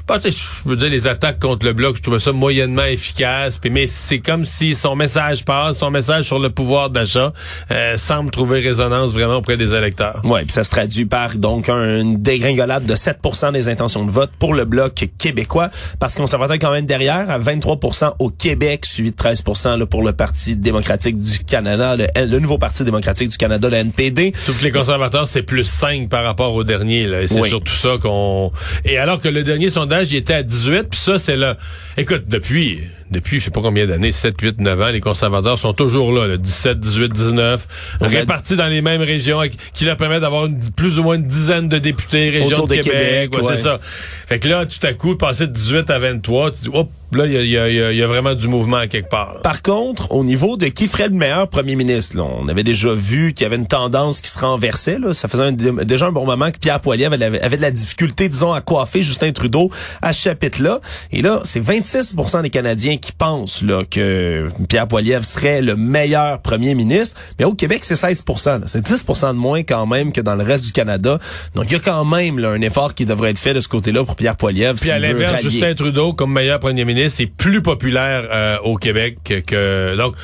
bah, 0.08 0.20
je 0.24 0.70
veux 0.70 0.76
dire, 0.76 0.90
les 0.90 1.08
attaques 1.08 1.40
contre 1.40 1.66
le 1.66 1.74
bloc, 1.74 1.96
je 1.98 2.02
trouvais 2.04 2.20
ça 2.20 2.32
moyennement 2.32 2.84
efficace. 2.84 3.58
Puis, 3.58 3.72
mais 3.72 3.88
c'est 3.88 4.20
comme 4.20 4.46
si 4.46 4.76
son 4.76 4.96
message 4.96 5.44
passe, 5.44 5.78
son 5.78 5.90
message 5.90 6.26
sur 6.26 6.38
le 6.38 6.52
pouvoir 6.52 6.92
d'achat 6.92 7.34
euh, 7.72 7.98
semble 7.98 8.30
trouver 8.30 8.60
résonance 8.60 9.14
vraiment 9.14 9.38
auprès 9.38 9.58
des 9.58 9.74
électeurs. 9.74 10.22
Oui, 10.24 10.42
puis 10.42 10.52
ça 10.52 10.64
se 10.64 10.70
traduit 10.70 11.06
par 11.06 11.36
donc 11.36 11.70
une 11.70 12.18
dégringolade 12.18 12.86
de 12.86 12.94
7% 12.94 13.54
des 13.54 13.68
intentions 13.68 14.06
de 14.06 14.12
vote 14.12 14.30
pour 14.38 14.54
le 14.54 14.66
bloc 14.66 15.08
québécois. 15.18 15.72
Parce 16.00 16.16
qu'on 16.16 16.28
s'en 16.28 16.38
va 16.38 16.56
quand 16.60 16.72
même 16.72 16.86
derrière, 16.86 17.32
à 17.32 17.40
23% 17.40 18.14
au 18.20 18.30
Québec, 18.30 18.86
suivi 18.86 19.10
de 19.10 19.16
13 19.16 19.44
là, 19.80 19.86
pour 19.88 20.04
le 20.04 20.14
Parti 20.14 20.56
démocratique 20.56 21.20
du 21.20 21.40
Canada, 21.40 21.96
le, 21.98 22.40
nouveau 22.40 22.60
Parti 22.60 22.84
démocratique 22.84 23.30
du 23.30 23.38
Canada, 23.38 23.70
le 23.70 23.78
NPD. 23.78 24.34
Sauf 24.36 24.60
que 24.60 24.66
les 24.66 24.72
conservateurs, 24.72 25.28
c'est 25.28 25.44
plus 25.44 25.64
5 25.64 26.10
par 26.10 26.24
rapport 26.24 26.54
au 26.54 26.64
dernier. 26.64 27.08
Là, 27.08 27.24
et 27.24 27.28
c'est 27.28 27.44
surtout 27.50 27.74
ça 27.74 27.98
qu'on... 28.00 28.52
Et 28.84 29.00
alors 29.00 29.20
que 29.20 29.30
le 29.30 29.44
dernier 29.44 29.72
sondage 29.72 29.95
il 30.04 30.16
était 30.16 30.34
à 30.34 30.44
18, 30.44 30.90
puis 30.90 31.00
ça, 31.00 31.18
c'est 31.18 31.38
là. 31.38 31.58
Écoute, 31.98 32.24
depuis, 32.28 32.82
depuis 33.12 33.40
je 33.40 33.46
sais 33.46 33.52
pas 33.52 33.62
combien 33.62 33.86
d'années, 33.86 34.12
7, 34.12 34.36
8, 34.42 34.60
9 34.60 34.82
ans, 34.82 34.90
les 34.90 35.02
conservateurs 35.02 35.60
sont 35.60 35.74
toujours 35.74 36.12
là, 36.12 36.28
là 36.28 36.38
17, 36.38 36.80
18, 36.80 37.14
19, 37.14 37.98
répartis 38.02 38.56
dans 38.56 38.68
les 38.68 38.82
mêmes 38.82 39.02
régions, 39.02 39.42
qui 39.74 39.86
leur 39.86 39.98
permettent 39.98 40.22
d'avoir 40.22 40.48
plus 40.76 41.00
ou 41.00 41.04
moins 41.04 41.16
une 41.16 41.26
dizaine 41.26 41.70
de 41.70 41.78
députés, 41.78 42.30
région 42.30 42.66
de 42.66 42.76
Québec, 42.76 43.32
c'est 43.48 43.58
ça. 43.58 43.80
Fait 44.28 44.40
que 44.40 44.48
là, 44.48 44.66
tout 44.66 44.86
à 44.86 44.94
coup, 44.94 45.16
passer 45.16 45.48
de 45.48 45.54
18 45.54 45.90
à 45.90 46.00
23, 46.00 46.52
tu 46.52 46.62
dis, 46.64 46.70
hop, 46.74 46.90
là, 47.16 47.26
il 47.26 47.32
y 47.34 47.58
a, 47.58 47.70
y 47.70 48.04
a, 48.04 48.08
vraiment 48.08 48.34
du 48.34 48.48
mouvement 48.48 48.78
à 48.78 48.88
quelque 48.88 49.10
part. 49.10 49.42
Par 49.42 49.62
contre, 49.62 50.12
au 50.12 50.24
niveau 50.24 50.58
de 50.58 50.68
qui 50.68 50.88
ferait 50.88 51.08
le 51.08 51.14
meilleur 51.14 51.48
premier 51.48 51.76
ministre, 51.76 52.18
là, 52.18 52.24
on 52.24 52.48
avait 52.48 52.64
déjà 52.64 52.94
vu 52.94 53.34
qu'il 53.34 53.44
y 53.44 53.48
avait 53.48 53.56
une 53.56 53.68
tendance 53.68 54.22
qui 54.22 54.30
se 54.30 54.40
renversait. 54.40 55.00
Là. 55.00 55.14
Ça 55.14 55.28
faisait 55.28 55.52
déjà 55.52 56.08
un 56.08 56.12
bon 56.12 56.26
moment 56.26 56.52
que 56.52 56.58
Pierre 56.58 56.80
Poilievre 56.80 57.14
avait, 57.14 57.40
avait, 57.40 57.58
de 57.58 57.62
la 57.62 57.72
difficulté, 57.72 58.30
disons, 58.30 58.54
à 58.54 58.62
coiffer 58.62 59.04
Justin 59.04 59.32
Trudeau 59.32 59.70
à 60.02 60.14
ce 60.14 60.24
chapitre-là. 60.24 60.82
Et 61.12 61.22
là, 61.22 61.42
c'est 61.44 61.62
26% 61.62 62.42
des 62.42 62.50
Canadiens 62.50 62.95
qui 62.98 63.12
pensent 63.12 63.62
là, 63.62 63.84
que 63.90 64.48
Pierre 64.68 64.88
Poilievre 64.88 65.26
serait 65.26 65.62
le 65.62 65.76
meilleur 65.76 66.42
premier 66.42 66.76
ministre. 66.76 67.20
Mais 67.40 67.46
au 67.46 67.54
Québec, 67.54 67.80
c'est 67.84 67.96
16 67.96 68.24
C'est 68.66 68.82
10 68.82 69.06
de 69.06 69.32
moins 69.34 69.64
quand 69.64 69.86
même 69.86 70.12
que 70.12 70.22
dans 70.22 70.36
le 70.36 70.44
reste 70.44 70.66
du 70.66 70.72
Canada. 70.72 71.20
Donc, 71.56 71.66
il 71.70 71.74
y 71.74 71.76
a 71.76 71.80
quand 71.80 72.06
même 72.06 72.40
là, 72.40 72.50
un 72.50 72.62
effort 72.62 72.94
qui 72.94 73.06
devrait 73.06 73.32
être 73.32 73.40
fait 73.40 73.54
de 73.54 73.62
ce 73.62 73.68
côté-là 73.68 74.04
pour 74.04 74.16
Pierre 74.16 74.36
Poilievre. 74.36 74.80
Puis 74.80 74.92
à 74.92 75.00
l'inverse, 75.00 75.42
Justin 75.42 75.74
Trudeau, 75.74 76.14
comme 76.14 76.34
meilleur 76.34 76.60
premier 76.60 76.86
ministre, 76.86 77.22
est 77.22 77.28
plus 77.28 77.62
populaire 77.62 78.28
euh, 78.32 78.58
au 78.64 78.76
Québec 78.76 79.18
que... 79.46 79.96
Donc, 79.96 80.16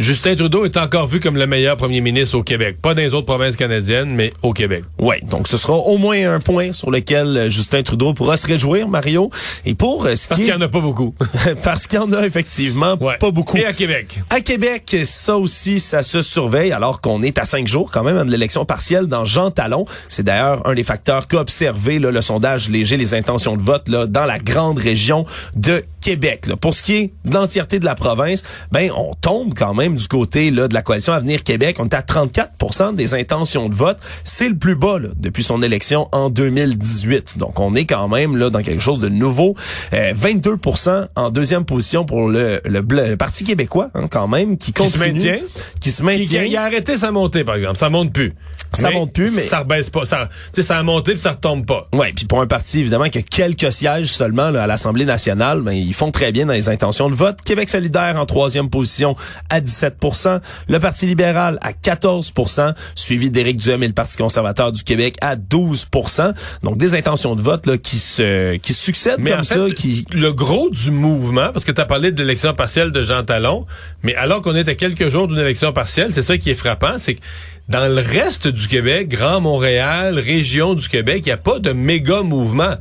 Justin 0.00 0.34
Trudeau 0.34 0.64
est 0.64 0.78
encore 0.78 1.06
vu 1.06 1.20
comme 1.20 1.36
le 1.36 1.46
meilleur 1.46 1.76
premier 1.76 2.00
ministre 2.00 2.38
au 2.38 2.42
Québec. 2.42 2.78
Pas 2.80 2.94
dans 2.94 3.02
les 3.02 3.12
autres 3.12 3.26
provinces 3.26 3.54
canadiennes, 3.54 4.08
mais 4.08 4.32
au 4.42 4.54
Québec. 4.54 4.84
Oui, 4.98 5.16
donc 5.22 5.46
ce 5.46 5.58
sera 5.58 5.74
au 5.74 5.98
moins 5.98 6.36
un 6.36 6.40
point 6.40 6.72
sur 6.72 6.90
lequel 6.90 7.36
euh, 7.36 7.50
Justin 7.50 7.82
Trudeau 7.82 8.14
pourra 8.14 8.38
se 8.38 8.46
réjouir, 8.46 8.88
Mario. 8.88 9.30
Et 9.66 9.74
pour 9.74 10.06
euh, 10.06 10.16
ce 10.16 10.26
Parce 10.26 10.40
qu'il 10.40 10.48
n'y 10.48 10.56
en 10.56 10.60
a 10.62 10.68
pas 10.68 10.80
beaucoup. 10.80 11.14
Parce 11.62 11.86
qu'il 11.86 11.98
y 11.98 12.02
en 12.02 12.10
a 12.14 12.24
effectivement 12.24 12.96
pas 12.96 13.30
beaucoup. 13.30 13.58
Et 13.58 13.66
à 13.66 13.74
Québec. 13.74 14.20
À 14.30 14.40
Québec, 14.40 14.96
ça 15.04 15.36
aussi, 15.36 15.78
ça 15.78 16.02
se 16.02 16.22
surveille 16.22 16.72
alors 16.72 17.02
qu'on 17.02 17.22
est 17.22 17.36
à 17.36 17.44
cinq 17.44 17.66
jours 17.68 17.90
quand 17.90 18.02
même 18.02 18.24
de 18.24 18.30
l'élection 18.30 18.64
partielle 18.64 19.06
dans 19.06 19.26
Jean 19.26 19.50
Talon. 19.50 19.84
C'est 20.08 20.22
d'ailleurs 20.22 20.66
un 20.66 20.72
des 20.72 20.82
facteurs 20.82 21.28
qu'a 21.28 21.40
observé 21.40 21.98
là, 21.98 22.10
le 22.10 22.22
sondage 22.22 22.70
léger, 22.70 22.96
les 22.96 23.12
intentions 23.12 23.54
de 23.54 23.62
vote 23.62 23.90
là, 23.90 24.06
dans 24.06 24.24
la 24.24 24.38
grande 24.38 24.78
région 24.78 25.26
de 25.56 25.84
Québec. 26.00 26.46
Là. 26.46 26.56
Pour 26.56 26.74
ce 26.74 26.82
qui 26.82 26.94
est 26.94 27.12
de 27.24 27.34
l'entièreté 27.34 27.78
de 27.78 27.84
la 27.84 27.94
province, 27.94 28.42
ben 28.72 28.90
on 28.96 29.12
tombe 29.20 29.54
quand 29.54 29.74
même 29.74 29.96
du 29.96 30.08
côté 30.08 30.50
là, 30.50 30.68
de 30.68 30.74
la 30.74 30.82
coalition 30.82 31.12
Avenir 31.12 31.44
Québec. 31.44 31.76
On 31.78 31.84
est 31.84 31.94
à 31.94 32.00
34% 32.00 32.94
des 32.94 33.14
intentions 33.14 33.68
de 33.68 33.74
vote. 33.74 33.98
C'est 34.24 34.48
le 34.48 34.56
plus 34.56 34.74
bas 34.74 34.98
là, 34.98 35.08
depuis 35.16 35.44
son 35.44 35.62
élection 35.62 36.08
en 36.12 36.30
2018. 36.30 37.38
Donc 37.38 37.60
on 37.60 37.74
est 37.74 37.84
quand 37.84 38.08
même 38.08 38.36
là 38.36 38.50
dans 38.50 38.62
quelque 38.62 38.82
chose 38.82 39.00
de 39.00 39.08
nouveau. 39.08 39.54
22% 39.92 40.88
euh, 40.88 41.06
en 41.16 41.30
deuxième 41.30 41.64
position 41.64 42.04
pour 42.04 42.28
le, 42.28 42.60
le, 42.64 43.16
Parti 43.16 43.44
québécois 43.44 43.90
hein, 43.94 44.08
quand 44.10 44.28
même 44.28 44.56
qui 44.56 44.72
continue. 44.72 45.12
Qui 45.14 45.20
se 45.20 45.28
maintient. 45.28 45.46
Qui 45.80 45.90
se 45.90 46.02
maintient. 46.02 46.42
il 46.44 46.56
a 46.56 46.62
arrêté 46.62 46.96
sa 46.96 47.10
montée 47.10 47.44
par 47.44 47.56
exemple. 47.56 47.76
Ça 47.76 47.90
monte 47.90 48.12
plus. 48.12 48.34
Ça 48.72 48.90
monte 48.90 49.12
plus, 49.12 49.34
mais 49.34 49.42
ça 49.42 49.60
rebaisse 49.60 49.90
pas. 49.90 50.06
Ça, 50.06 50.28
ça 50.60 50.78
a 50.78 50.82
monté 50.82 51.12
puis 51.12 51.20
ça 51.20 51.32
retombe 51.32 51.66
pas. 51.66 51.88
Ouais, 51.92 52.12
puis 52.12 52.24
pour 52.24 52.40
un 52.40 52.46
parti 52.46 52.80
évidemment 52.80 53.08
qui 53.08 53.18
a 53.18 53.22
quelques 53.22 53.72
sièges 53.72 54.12
seulement 54.12 54.50
là, 54.50 54.62
à 54.62 54.66
l'Assemblée 54.66 55.04
nationale, 55.04 55.60
ben 55.60 55.72
ils 55.90 55.94
font 55.94 56.12
très 56.12 56.30
bien 56.30 56.46
dans 56.46 56.52
les 56.52 56.68
intentions 56.68 57.10
de 57.10 57.16
vote. 57.16 57.38
Québec 57.44 57.68
solidaire 57.68 58.14
en 58.16 58.24
troisième 58.24 58.70
position 58.70 59.16
à 59.48 59.60
17% 59.60 60.40
Le 60.68 60.78
Parti 60.78 61.04
libéral 61.06 61.58
à 61.62 61.72
14% 61.72 62.74
suivi 62.94 63.28
d'Éric 63.28 63.56
Duhem 63.56 63.82
et 63.82 63.88
le 63.88 63.92
Parti 63.92 64.16
conservateur 64.16 64.70
du 64.70 64.84
Québec 64.84 65.16
à 65.20 65.34
12% 65.34 66.32
Donc 66.62 66.78
des 66.78 66.94
intentions 66.94 67.34
de 67.34 67.42
vote 67.42 67.66
là, 67.66 67.76
qui 67.76 67.96
se 67.96 68.56
qui 68.58 68.72
succèdent 68.72 69.28
comme 69.28 69.42
ça. 69.42 69.66
Qui... 69.74 70.06
Le 70.12 70.32
gros 70.32 70.70
du 70.70 70.92
mouvement, 70.92 71.50
parce 71.52 71.64
que 71.64 71.72
tu 71.72 71.80
as 71.80 71.86
parlé 71.86 72.12
de 72.12 72.22
l'élection 72.22 72.54
partielle 72.54 72.92
de 72.92 73.02
Jean 73.02 73.24
Talon, 73.24 73.66
mais 74.04 74.14
alors 74.14 74.42
qu'on 74.42 74.54
est 74.54 74.68
à 74.68 74.76
quelques 74.76 75.08
jours 75.08 75.26
d'une 75.26 75.40
élection 75.40 75.72
partielle, 75.72 76.12
c'est 76.12 76.22
ça 76.22 76.38
qui 76.38 76.50
est 76.50 76.54
frappant, 76.54 76.98
c'est 76.98 77.16
que 77.16 77.20
dans 77.68 77.92
le 77.92 78.00
reste 78.00 78.46
du 78.46 78.68
Québec, 78.68 79.08
Grand 79.08 79.40
Montréal, 79.40 80.20
région 80.20 80.74
du 80.74 80.88
Québec, 80.88 81.22
il 81.26 81.30
n'y 81.30 81.32
a 81.32 81.36
pas 81.36 81.58
de 81.58 81.72
méga 81.72 82.22
mouvement. 82.22 82.76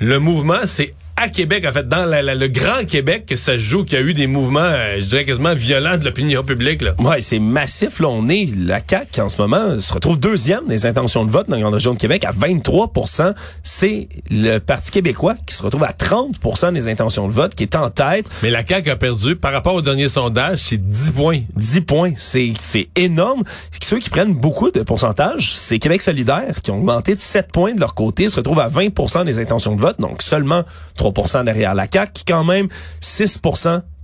Le 0.00 0.18
mouvement, 0.18 0.60
c'est 0.66 0.94
à 1.22 1.28
Québec, 1.28 1.64
en 1.68 1.72
fait, 1.72 1.86
dans 1.86 2.04
le 2.04 2.48
grand 2.48 2.84
Québec, 2.84 3.26
que 3.26 3.36
ça 3.36 3.52
se 3.52 3.58
joue, 3.58 3.84
qu'il 3.84 3.96
y 3.96 4.02
a 4.02 4.04
eu 4.04 4.12
des 4.12 4.26
mouvements, 4.26 4.60
euh, 4.60 4.96
je 4.98 5.04
dirais 5.04 5.24
quasiment 5.24 5.54
violents 5.54 5.96
de 5.96 6.04
l'opinion 6.04 6.42
publique. 6.42 6.82
Là. 6.82 6.94
Ouais, 6.98 7.20
c'est 7.20 7.38
massif. 7.38 8.00
Là, 8.00 8.08
on 8.08 8.28
est 8.28 8.48
la 8.56 8.80
CAQ 8.84 9.20
en 9.20 9.28
ce 9.28 9.40
moment 9.40 9.78
se 9.80 9.92
retrouve 9.92 10.18
deuxième 10.18 10.66
des 10.66 10.84
intentions 10.84 11.24
de 11.24 11.30
vote 11.30 11.48
dans 11.48 11.54
la 11.54 11.62
grande 11.62 11.74
région 11.74 11.92
de 11.92 11.98
Québec 11.98 12.24
à 12.24 12.32
23% 12.32 13.34
C'est 13.62 14.08
le 14.30 14.58
Parti 14.58 14.90
québécois 14.90 15.36
qui 15.46 15.54
se 15.54 15.62
retrouve 15.62 15.84
à 15.84 15.92
30% 15.92 16.72
des 16.72 16.88
intentions 16.88 17.28
de 17.28 17.32
vote, 17.32 17.54
qui 17.54 17.62
est 17.62 17.76
en 17.76 17.88
tête. 17.88 18.26
Mais 18.42 18.50
la 18.50 18.66
CAQ 18.66 18.90
a 18.90 18.96
perdu 18.96 19.36
par 19.36 19.52
rapport 19.52 19.74
au 19.74 19.82
dernier 19.82 20.08
sondage, 20.08 20.58
c'est 20.58 20.88
10 20.88 21.12
points. 21.12 21.40
10 21.54 21.80
points, 21.82 22.12
c'est 22.16 22.52
c'est 22.58 22.88
énorme. 22.96 23.44
Ceux 23.80 23.98
qui 23.98 24.10
prennent 24.10 24.34
beaucoup 24.34 24.72
de 24.72 24.80
pourcentage, 24.80 25.54
c'est 25.54 25.78
Québec 25.78 26.02
solidaire 26.02 26.62
qui 26.62 26.72
ont 26.72 26.78
augmenté 26.78 27.14
de 27.14 27.20
7 27.20 27.52
points 27.52 27.74
de 27.74 27.80
leur 27.80 27.94
côté, 27.94 28.28
se 28.28 28.36
retrouve 28.36 28.58
à 28.58 28.68
20% 28.68 29.24
des 29.24 29.38
intentions 29.38 29.76
de 29.76 29.80
vote, 29.80 30.00
donc 30.00 30.22
seulement 30.22 30.64
3 30.96 31.11
derrière 31.44 31.74
la 31.74 31.86
CAQ, 31.92 32.12
qui 32.12 32.24
quand 32.24 32.44
même 32.44 32.68
6 33.00 33.38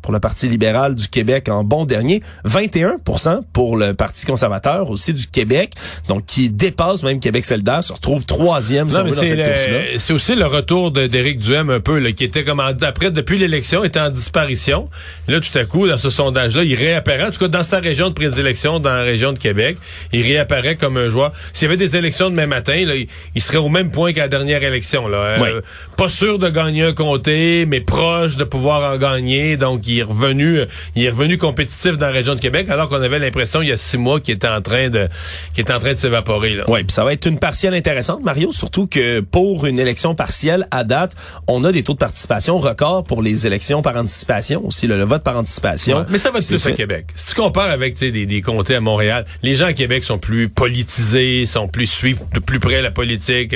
pour 0.09 0.15
le 0.15 0.21
Parti 0.21 0.49
libéral 0.49 0.95
du 0.95 1.07
Québec 1.07 1.51
en 1.51 1.65
bon 1.65 1.85
dernier, 1.85 2.23
21% 2.47 3.43
pour 3.53 3.77
le 3.77 3.93
Parti 3.93 4.25
conservateur 4.25 4.89
aussi 4.89 5.13
du 5.13 5.27
Québec, 5.27 5.75
donc 6.09 6.25
qui 6.25 6.49
dépasse 6.49 7.03
même 7.03 7.21
Québec 7.21 7.45
solidaire, 7.45 7.85
se 7.85 7.93
retrouve 7.93 8.25
troisième 8.25 8.89
non, 8.89 9.05
C'est 9.13 10.13
aussi 10.15 10.35
le 10.35 10.47
retour 10.47 10.93
d'Éric 10.93 11.41
Duhem 11.41 11.69
un 11.69 11.81
peu, 11.81 11.99
là, 11.99 12.13
qui 12.13 12.25
était 12.25 12.43
comme 12.43 12.59
après 12.59 13.11
depuis 13.11 13.37
l'élection, 13.37 13.85
était 13.85 14.01
en 14.01 14.09
disparition. 14.09 14.89
là, 15.27 15.41
tout 15.41 15.59
à 15.59 15.67
coup, 15.67 15.87
dans 15.87 15.99
ce 15.99 16.09
sondage-là, 16.09 16.65
il 16.65 16.75
réapparaît, 16.75 17.27
en 17.27 17.31
tout 17.31 17.41
cas 17.41 17.49
dans 17.49 17.63
sa 17.63 17.79
région 17.79 18.09
de 18.09 18.15
prédilection, 18.15 18.81
dans 18.81 18.89
la 18.89 19.03
région 19.03 19.35
de 19.35 19.39
Québec, 19.39 19.77
il 20.15 20.23
réapparaît 20.23 20.77
comme 20.77 20.97
un 20.97 21.11
joueur. 21.11 21.33
S'il 21.53 21.67
y 21.67 21.69
avait 21.69 21.77
des 21.77 21.99
élections 21.99 22.31
demain 22.31 22.47
matin, 22.47 22.83
là, 22.87 22.95
il, 23.35 23.43
serait 23.43 23.59
au 23.59 23.69
même 23.69 23.91
point 23.91 24.15
qu'à 24.15 24.23
la 24.23 24.29
dernière 24.29 24.63
élection. 24.63 25.07
Là. 25.07 25.19
Euh, 25.19 25.61
pas 25.99 26.09
sûr 26.09 26.39
de 26.39 26.49
gagner 26.49 26.85
un 26.85 26.95
comté, 26.95 27.67
mais 27.67 27.83
proche 27.83 28.37
de 28.37 28.45
pouvoir 28.45 28.95
en 28.95 28.97
gagner, 28.97 29.59
donc 29.59 29.87
il 29.87 29.98
est 29.99 30.03
revenu, 30.03 30.61
il 30.97 31.05
est 31.05 31.11
revenu 31.11 31.39
compétitif 31.39 31.99
dans 31.99 32.07
la 32.07 32.13
région 32.13 32.35
de 32.35 32.41
Québec, 32.41 32.69
alors 32.71 32.89
qu'on 32.89 33.03
avait 33.03 33.19
l'impression 33.19 33.63
il 33.63 33.69
y 33.69 33.73
a 33.73 33.77
six 33.77 33.99
mois 33.99 34.21
qu'il 34.21 34.35
était 34.35 34.49
en 34.49 34.61
train 34.61 34.89
de, 34.89 35.09
qu'il 35.55 35.63
était 35.63 35.73
en 35.73 35.79
train 35.79 35.93
de 35.93 35.99
s'évaporer. 35.99 36.59
Oui, 36.69 36.85
puis 36.85 36.93
ça 36.93 37.05
va 37.05 37.13
être 37.13 37.27
une 37.27 37.39
partielle 37.39 37.75
intéressante, 37.75 38.23
Mario, 38.23 38.53
surtout 38.53 38.87
que 38.87 39.21
pour 39.21 39.67
une 39.67 39.79
élection 39.79 40.15
partielle 40.15 40.67
à 40.71 40.85
date, 40.85 41.15
on 41.47 41.65
a 41.65 41.73
des 41.73 41.83
taux 41.83 41.95
de 41.95 41.99
participation 41.99 42.59
records 42.59 43.05
pour 43.05 43.23
les 43.23 43.47
élections 43.47 43.83
par 43.83 43.97
anticipation 43.97 44.67
aussi, 44.67 44.87
le, 44.87 45.03
vote 45.05 45.23
par 45.23 45.37
anticipation. 45.37 46.05
mais 46.09 46.19
ça 46.19 46.31
va 46.31 46.39
être 46.39 46.47
plus 46.47 46.67
à 46.67 46.73
Québec. 46.73 47.07
Si 47.15 47.35
tu 47.35 47.41
compares 47.41 47.71
avec 47.71 47.99
des, 47.99 48.27
des 48.27 48.41
comtés 48.41 48.75
à 48.75 48.81
Montréal, 48.81 49.25
les 49.43 49.55
gens 49.55 49.67
à 49.67 49.73
Québec 49.73 50.05
sont 50.05 50.19
plus 50.19 50.49
politisés, 50.49 51.47
sont 51.47 51.69
plus 51.69 51.87
suivent 51.87 52.23
de 52.33 52.41
plus 52.41 52.61
près 52.61 52.83
la 52.83 52.91
politique. 52.91 53.55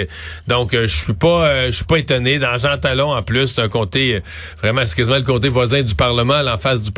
Donc 0.49 0.75
euh, 0.75 0.87
je 0.87 0.96
suis 0.96 1.12
pas, 1.12 1.46
euh, 1.46 1.66
je 1.66 1.76
suis 1.76 1.84
pas 1.84 1.99
étonné. 1.99 2.38
Dans 2.38 2.56
Jean 2.58 2.78
Talon 2.78 3.12
en 3.12 3.22
plus, 3.22 3.49
c'est 3.49 3.62
un 3.62 3.68
comté 3.68 4.16
euh, 4.16 4.20
vraiment, 4.61 4.82
excuse-moi, 4.82 5.18
le 5.18 5.25
comté 5.25 5.49
voisin 5.49 5.82
du 5.82 5.94
Parlement 5.94 6.32
en 6.33 6.59
face 6.59 6.83
du, 6.83 6.91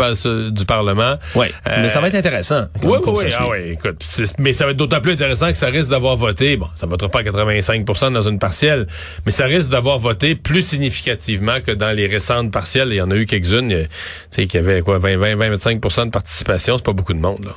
du 0.53 0.65
Parlement. 0.65 1.17
Oui, 1.35 1.47
mais 1.67 1.89
ça 1.89 2.01
va 2.01 2.09
être 2.09 2.15
intéressant. 2.15 2.67
Oui, 2.83 2.99
oui, 3.07 3.31
ah, 3.39 3.49
oui, 3.49 3.59
écoute, 3.73 4.05
mais 4.39 4.53
ça 4.53 4.65
va 4.65 4.73
être 4.73 4.77
d'autant 4.77 5.01
plus 5.01 5.13
intéressant 5.13 5.51
que 5.51 5.59
ça 5.59 5.67
risque 5.67 5.89
d'avoir 5.89 6.17
voté, 6.17 6.57
bon, 6.57 6.67
ça 6.75 6.87
ne 6.87 6.91
votera 6.91 7.09
pas 7.09 7.21
à 7.21 7.23
85% 7.23 8.13
dans 8.13 8.23
une 8.23 8.39
partielle, 8.39 8.87
mais 9.27 9.33
ça 9.33 9.47
risque 9.47 9.71
d'avoir 9.71 9.99
voté 9.99 10.35
plus 10.35 10.63
significativement 10.63 11.61
que 11.61 11.73
dans 11.73 11.91
les 11.95 12.07
récentes 12.07 12.51
partielles. 12.51 12.89
Il 12.91 12.97
y 12.97 13.03
en 13.03 13.11
a 13.11 13.15
eu 13.15 13.27
quelques-unes, 13.27 13.69
tu 13.71 13.89
sais, 14.31 14.47
qui 14.47 14.59
avaient 14.59 14.83
quoi, 14.83 14.99
20, 14.99 15.17
20, 15.17 15.37
25 15.37 15.81
de 15.81 16.11
participation, 16.11 16.79
c'est 16.79 16.85
pas 16.85 16.93
beaucoup 16.93 17.15
de 17.15 17.21
monde, 17.21 17.45
là. 17.45 17.55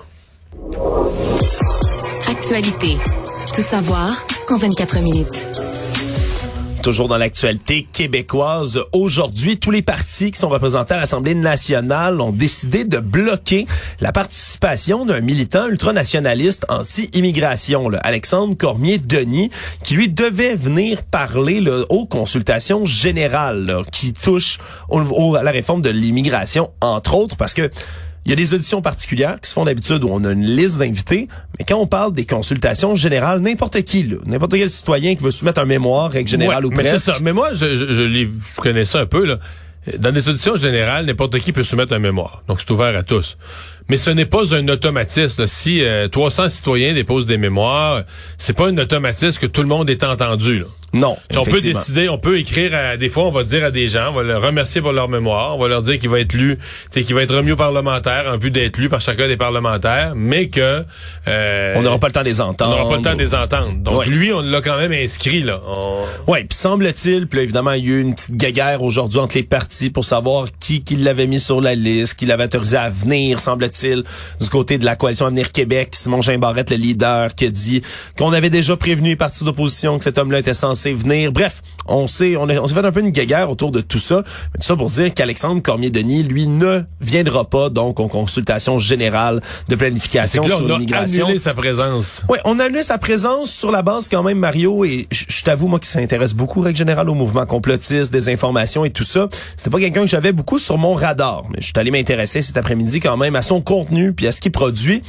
Actualité. 2.29 2.97
Tout 3.53 3.61
savoir 3.61 4.11
en 4.49 4.57
24 4.57 4.99
minutes 4.99 5.47
toujours 6.87 7.09
dans 7.09 7.17
l'actualité 7.17 7.85
québécoise. 7.91 8.79
Aujourd'hui, 8.93 9.59
tous 9.59 9.71
les 9.71 9.81
partis 9.81 10.31
qui 10.31 10.39
sont 10.39 10.47
représentés 10.47 10.93
à 10.93 10.97
l'Assemblée 10.97 11.35
nationale 11.35 12.21
ont 12.21 12.31
décidé 12.31 12.85
de 12.85 12.99
bloquer 12.99 13.67
la 13.99 14.13
participation 14.13 15.05
d'un 15.05 15.19
militant 15.19 15.67
ultranationaliste 15.67 16.65
anti-immigration, 16.69 17.89
Alexandre 18.03 18.55
Cormier-Denis, 18.55 19.51
qui 19.83 19.95
lui 19.95 20.07
devait 20.07 20.55
venir 20.55 21.03
parler 21.03 21.61
aux 21.89 22.05
consultations 22.05 22.85
générales 22.85 23.81
qui 23.91 24.13
touchent 24.13 24.59
à 24.89 25.43
la 25.43 25.51
réforme 25.51 25.81
de 25.81 25.89
l'immigration, 25.89 26.71
entre 26.79 27.15
autres, 27.15 27.35
parce 27.35 27.53
que 27.53 27.69
il 28.27 28.31
y 28.31 28.33
a 28.33 28.35
des 28.35 28.53
auditions 28.53 28.81
particulières 28.81 29.39
qui 29.39 29.49
se 29.49 29.53
font 29.53 29.63
d'habitude 29.63 30.03
où 30.03 30.09
on 30.11 30.21
a 30.25 30.33
une 30.33 30.43
liste 30.43 30.79
d'invités, 30.79 31.29
mais 31.57 31.63
quand 31.65 31.77
on 31.77 31.87
parle 31.87 32.11
des 32.11 32.25
consultations 32.25 32.93
générales, 32.93 33.39
n'importe 33.39 33.81
qui, 33.83 34.05
n'importe 34.25 34.51
quel 34.51 34.69
citoyen 34.69 35.15
qui 35.15 35.23
veut 35.23 35.31
soumettre 35.31 35.61
un 35.61 35.65
mémoire, 35.65 36.11
règle 36.11 36.29
générale 36.29 36.65
ou 36.65 36.69
mais 36.69 36.83
presque. 36.83 36.99
ça. 36.99 37.13
Mais 37.21 37.31
moi, 37.31 37.51
je, 37.53 37.77
je, 37.77 37.85
je, 37.93 38.27
connais 38.57 38.83
ça 38.83 38.99
un 38.99 39.05
peu. 39.05 39.25
Là. 39.25 39.39
Dans 39.97 40.13
les 40.13 40.27
auditions 40.27 40.57
générales, 40.57 41.05
n'importe 41.05 41.39
qui 41.39 41.53
peut 41.53 41.63
soumettre 41.63 41.93
un 41.93 41.99
mémoire. 41.99 42.43
Donc, 42.49 42.59
c'est 42.59 42.69
ouvert 42.69 42.93
à 42.97 43.03
tous. 43.03 43.37
Mais 43.87 43.95
ce 43.95 44.09
n'est 44.09 44.25
pas 44.25 44.53
un 44.53 44.67
automatisme. 44.67 45.47
Si 45.47 45.81
300 46.11 46.43
euh, 46.43 46.49
citoyens 46.49 46.93
déposent 46.93 47.27
des 47.27 47.37
mémoires, 47.37 48.03
c'est 48.37 48.57
pas 48.57 48.67
un 48.67 48.77
automatisme 48.77 49.39
que 49.39 49.45
tout 49.45 49.61
le 49.61 49.69
monde 49.69 49.89
est 49.89 50.03
entendu. 50.03 50.59
Là. 50.59 50.65
Non. 50.99 51.17
On 51.35 51.43
peut 51.43 51.61
décider, 51.61 52.09
on 52.09 52.17
peut 52.17 52.39
écrire 52.39 52.73
à 52.73 52.97
des 52.97 53.09
fois, 53.09 53.23
on 53.23 53.31
va 53.31 53.43
dire 53.43 53.63
à 53.63 53.71
des 53.71 53.87
gens, 53.87 54.09
on 54.09 54.13
va 54.13 54.23
leur 54.23 54.41
remercier 54.41 54.81
pour 54.81 54.91
leur 54.91 55.09
mémoire, 55.09 55.55
on 55.55 55.61
va 55.61 55.67
leur 55.67 55.81
dire 55.81 55.99
qu'il 55.99 56.09
va 56.09 56.19
être 56.19 56.33
lu, 56.33 56.57
qu'il 56.91 57.13
va 57.13 57.21
être 57.21 57.35
remis 57.35 57.51
aux 57.51 57.57
parlementaires 57.57 58.25
en 58.27 58.37
vue 58.37 58.51
d'être 58.51 58.77
lu 58.77 58.89
par 58.89 59.01
chacun 59.01 59.27
des 59.27 59.37
parlementaires, 59.37 60.13
mais 60.15 60.49
que 60.49 60.83
euh, 61.27 61.73
on 61.75 61.81
n'aura 61.81 61.99
pas 61.99 62.07
le 62.07 62.13
temps 62.13 62.21
de 62.21 62.25
les 62.25 62.41
entendre. 62.41 62.75
On 62.75 62.77
n'aura 62.77 62.89
pas 62.89 62.97
le 62.97 63.03
temps 63.03 63.15
de 63.15 63.19
les 63.19 63.35
entendre. 63.35 63.73
Donc 63.75 64.05
lui, 64.05 64.31
on 64.33 64.41
l'a 64.41 64.61
quand 64.61 64.77
même 64.77 64.91
inscrit 64.91 65.41
là. 65.41 65.59
Oui, 66.27 66.39
puis 66.43 66.57
semble-t-il, 66.57 67.27
puis 67.27 67.41
évidemment, 67.41 67.71
il 67.73 67.85
y 67.85 67.91
a 67.91 67.95
eu 67.95 68.01
une 68.01 68.15
petite 68.15 68.35
guéguerre 68.35 68.81
aujourd'hui 68.81 69.19
entre 69.19 69.35
les 69.35 69.43
partis 69.43 69.89
pour 69.89 70.05
savoir 70.05 70.45
qui 70.59 70.83
qui 70.83 70.95
l'avait 70.95 71.27
mis 71.27 71.39
sur 71.39 71.61
la 71.61 71.75
liste, 71.75 72.15
qui 72.15 72.25
l'avait 72.25 72.45
autorisé 72.45 72.77
à 72.77 72.89
venir, 72.89 73.39
semble-t-il, 73.39 74.03
du 74.39 74.49
côté 74.49 74.77
de 74.77 74.85
la 74.85 74.95
coalition 74.95 75.25
Avenir 75.25 75.51
Québec, 75.51 75.89
Simon 75.91 76.21
Jean 76.21 76.37
Barrette, 76.37 76.71
le 76.71 76.77
leader, 76.77 77.33
qui 77.35 77.45
a 77.45 77.49
dit 77.49 77.81
qu'on 78.17 78.31
avait 78.33 78.49
déjà 78.49 78.75
prévenu 78.77 79.09
les 79.09 79.15
partis 79.15 79.43
d'opposition 79.43 79.97
que 79.97 80.03
cet 80.03 80.17
homme-là 80.17 80.39
était 80.39 80.53
censé 80.53 80.86
venir. 80.93 81.31
Bref, 81.31 81.61
on 81.87 82.07
sait, 82.07 82.35
on, 82.35 82.43
on 82.49 82.67
s'est 82.67 82.73
fait 82.73 82.85
un 82.85 82.91
peu 82.91 82.99
une 83.01 83.09
guéguerre 83.09 83.49
autour 83.49 83.71
de 83.71 83.81
tout 83.81 83.99
ça. 83.99 84.23
Mais 84.53 84.59
tout 84.59 84.67
ça 84.67 84.75
pour 84.75 84.89
dire 84.89 85.13
qu'Alexandre 85.13 85.61
Cormier-Denis, 85.61 86.23
lui, 86.23 86.47
ne 86.47 86.81
viendra 87.01 87.45
pas 87.45 87.69
donc 87.69 87.99
aux 87.99 88.07
consultations 88.07 88.79
générales 88.79 89.41
de 89.67 89.75
planification 89.75 90.43
sur 90.43 90.67
l'immigration. 90.67 91.23
On 91.23 91.25
a 91.25 91.29
annulé 91.29 91.39
sa 91.39 91.53
présence. 91.53 92.23
Oui, 92.29 92.37
on 92.45 92.59
a 92.59 92.65
annulé 92.65 92.83
sa 92.83 92.97
présence 92.97 93.51
sur 93.51 93.71
la 93.71 93.81
base 93.81 94.07
quand 94.07 94.23
même, 94.23 94.39
Mario, 94.39 94.85
et 94.85 95.07
je 95.11 95.43
t'avoue, 95.43 95.67
moi, 95.67 95.79
qui 95.79 95.89
s'intéresse 95.89 96.33
beaucoup, 96.33 96.61
règle 96.61 96.77
générale, 96.77 97.09
au 97.09 97.13
mouvement 97.13 97.45
complotiste, 97.45 98.11
des 98.11 98.29
informations 98.29 98.85
et 98.85 98.89
tout 98.89 99.03
ça. 99.03 99.27
C'était 99.55 99.69
pas 99.69 99.79
quelqu'un 99.79 100.01
que 100.01 100.07
j'avais 100.07 100.31
beaucoup 100.31 100.59
sur 100.59 100.77
mon 100.77 100.93
radar. 100.93 101.43
Mais 101.49 101.57
je 101.59 101.65
suis 101.65 101.73
allé 101.77 101.91
m'intéresser 101.91 102.41
cet 102.41 102.57
après-midi 102.57 102.99
quand 102.99 103.17
même 103.17 103.35
à 103.35 103.41
son 103.41 103.61
contenu 103.61 104.13
puis 104.13 104.27
à 104.27 104.31
ce 104.31 104.41
qu'il 104.41 104.51
produit 104.51 105.01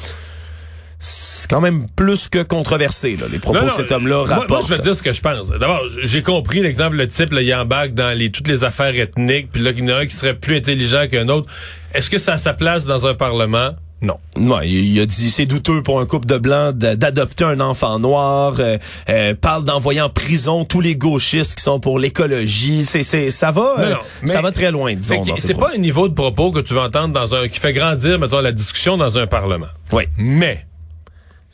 c'est 0.99 1.49
quand 1.49 1.61
même 1.61 1.87
plus 1.95 2.29
que 2.29 2.43
controversé, 2.43 3.17
là, 3.17 3.27
les 3.31 3.39
propos 3.39 3.67
que 3.67 3.75
cet 3.75 3.93
homme-là 3.93 4.25
rapporte. 4.25 4.51
Moi, 4.51 4.61
je 4.63 4.69
vais 4.69 4.79
te 4.79 4.83
dire 4.83 4.97
ce 4.97 5.03
que 5.03 5.13
je 5.13 5.21
pense. 5.21 5.49
D'abord, 5.49 5.83
j'ai 6.03 6.23
compris 6.23 6.61
l'exemple, 6.61 6.97
le 6.97 7.07
type, 7.07 7.33
là, 7.33 7.43
il 7.43 7.55
embarque 7.55 7.95
dans 7.95 8.17
les, 8.17 8.31
toutes 8.31 8.49
les 8.49 8.65
affaires 8.65 8.95
ethniques, 8.95 9.53
puis 9.53 9.63
là, 9.63 9.71
il 9.71 9.79
y 9.79 9.93
en 9.93 9.97
a 9.97 10.01
un 10.01 10.07
qui 10.07 10.17
serait 10.17 10.35
plus 10.35 10.57
intelligent 10.57 11.07
qu'un 11.09 11.29
autre. 11.29 11.49
Est-ce 11.95 12.11
que 12.11 12.19
ça 12.19 12.35
a 12.35 12.39
sa 12.39 12.53
place 12.53 12.85
dans 12.85 13.07
un 13.07 13.15
parlement? 13.15 13.71
Non. 14.01 14.17
Non, 14.37 14.61
il, 14.61 15.01
a 15.01 15.07
dit 15.07 15.29
c'est 15.29 15.47
douteux 15.47 15.83
pour 15.83 16.01
un 16.01 16.07
couple 16.07 16.27
de 16.27 16.39
blancs 16.39 16.77
d'adopter 16.77 17.45
un 17.45 17.59
enfant 17.59 17.99
noir. 17.99 18.55
Euh, 18.61 18.79
euh, 19.09 19.35
parle 19.35 19.65
d'envoyer 19.65 20.01
en 20.01 20.09
prison 20.09 20.65
tous 20.65 20.81
les 20.81 20.95
gauchistes 20.95 21.57
qui 21.57 21.65
sont 21.65 21.81
pour 21.81 21.99
l'écologie. 21.99 22.85
C'est 22.85 23.03
c'est 23.03 23.31
ça 23.31 23.51
va 23.51 23.75
euh, 23.79 23.95
ça 24.25 24.41
va 24.41 24.53
très 24.53 24.71
loin 24.71 24.95
disons. 24.95 25.25
C'est 25.37 25.59
pas 25.59 25.73
un 25.75 25.79
niveau 25.79 26.09
de 26.09 26.15
propos 26.15 26.53
que 26.53 26.61
tu 26.61 26.75
vas 26.75 26.83
entendre 26.83 27.13
dans 27.13 27.35
un 27.35 27.49
qui 27.49 27.59
fait 27.59 27.73
grandir 27.73 28.21
mettons 28.21 28.41
la 28.41 28.53
discussion 28.53 28.97
dans 28.97 29.19
un 29.19 29.27
parlement. 29.27 29.67
Oui. 29.91 30.05
Mais 30.17 30.68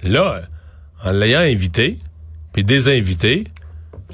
Là, 0.05 0.43
en 1.03 1.13
l'ayant 1.13 1.41
invité, 1.41 1.99
puis 2.53 2.63
désinvité, 2.63 3.45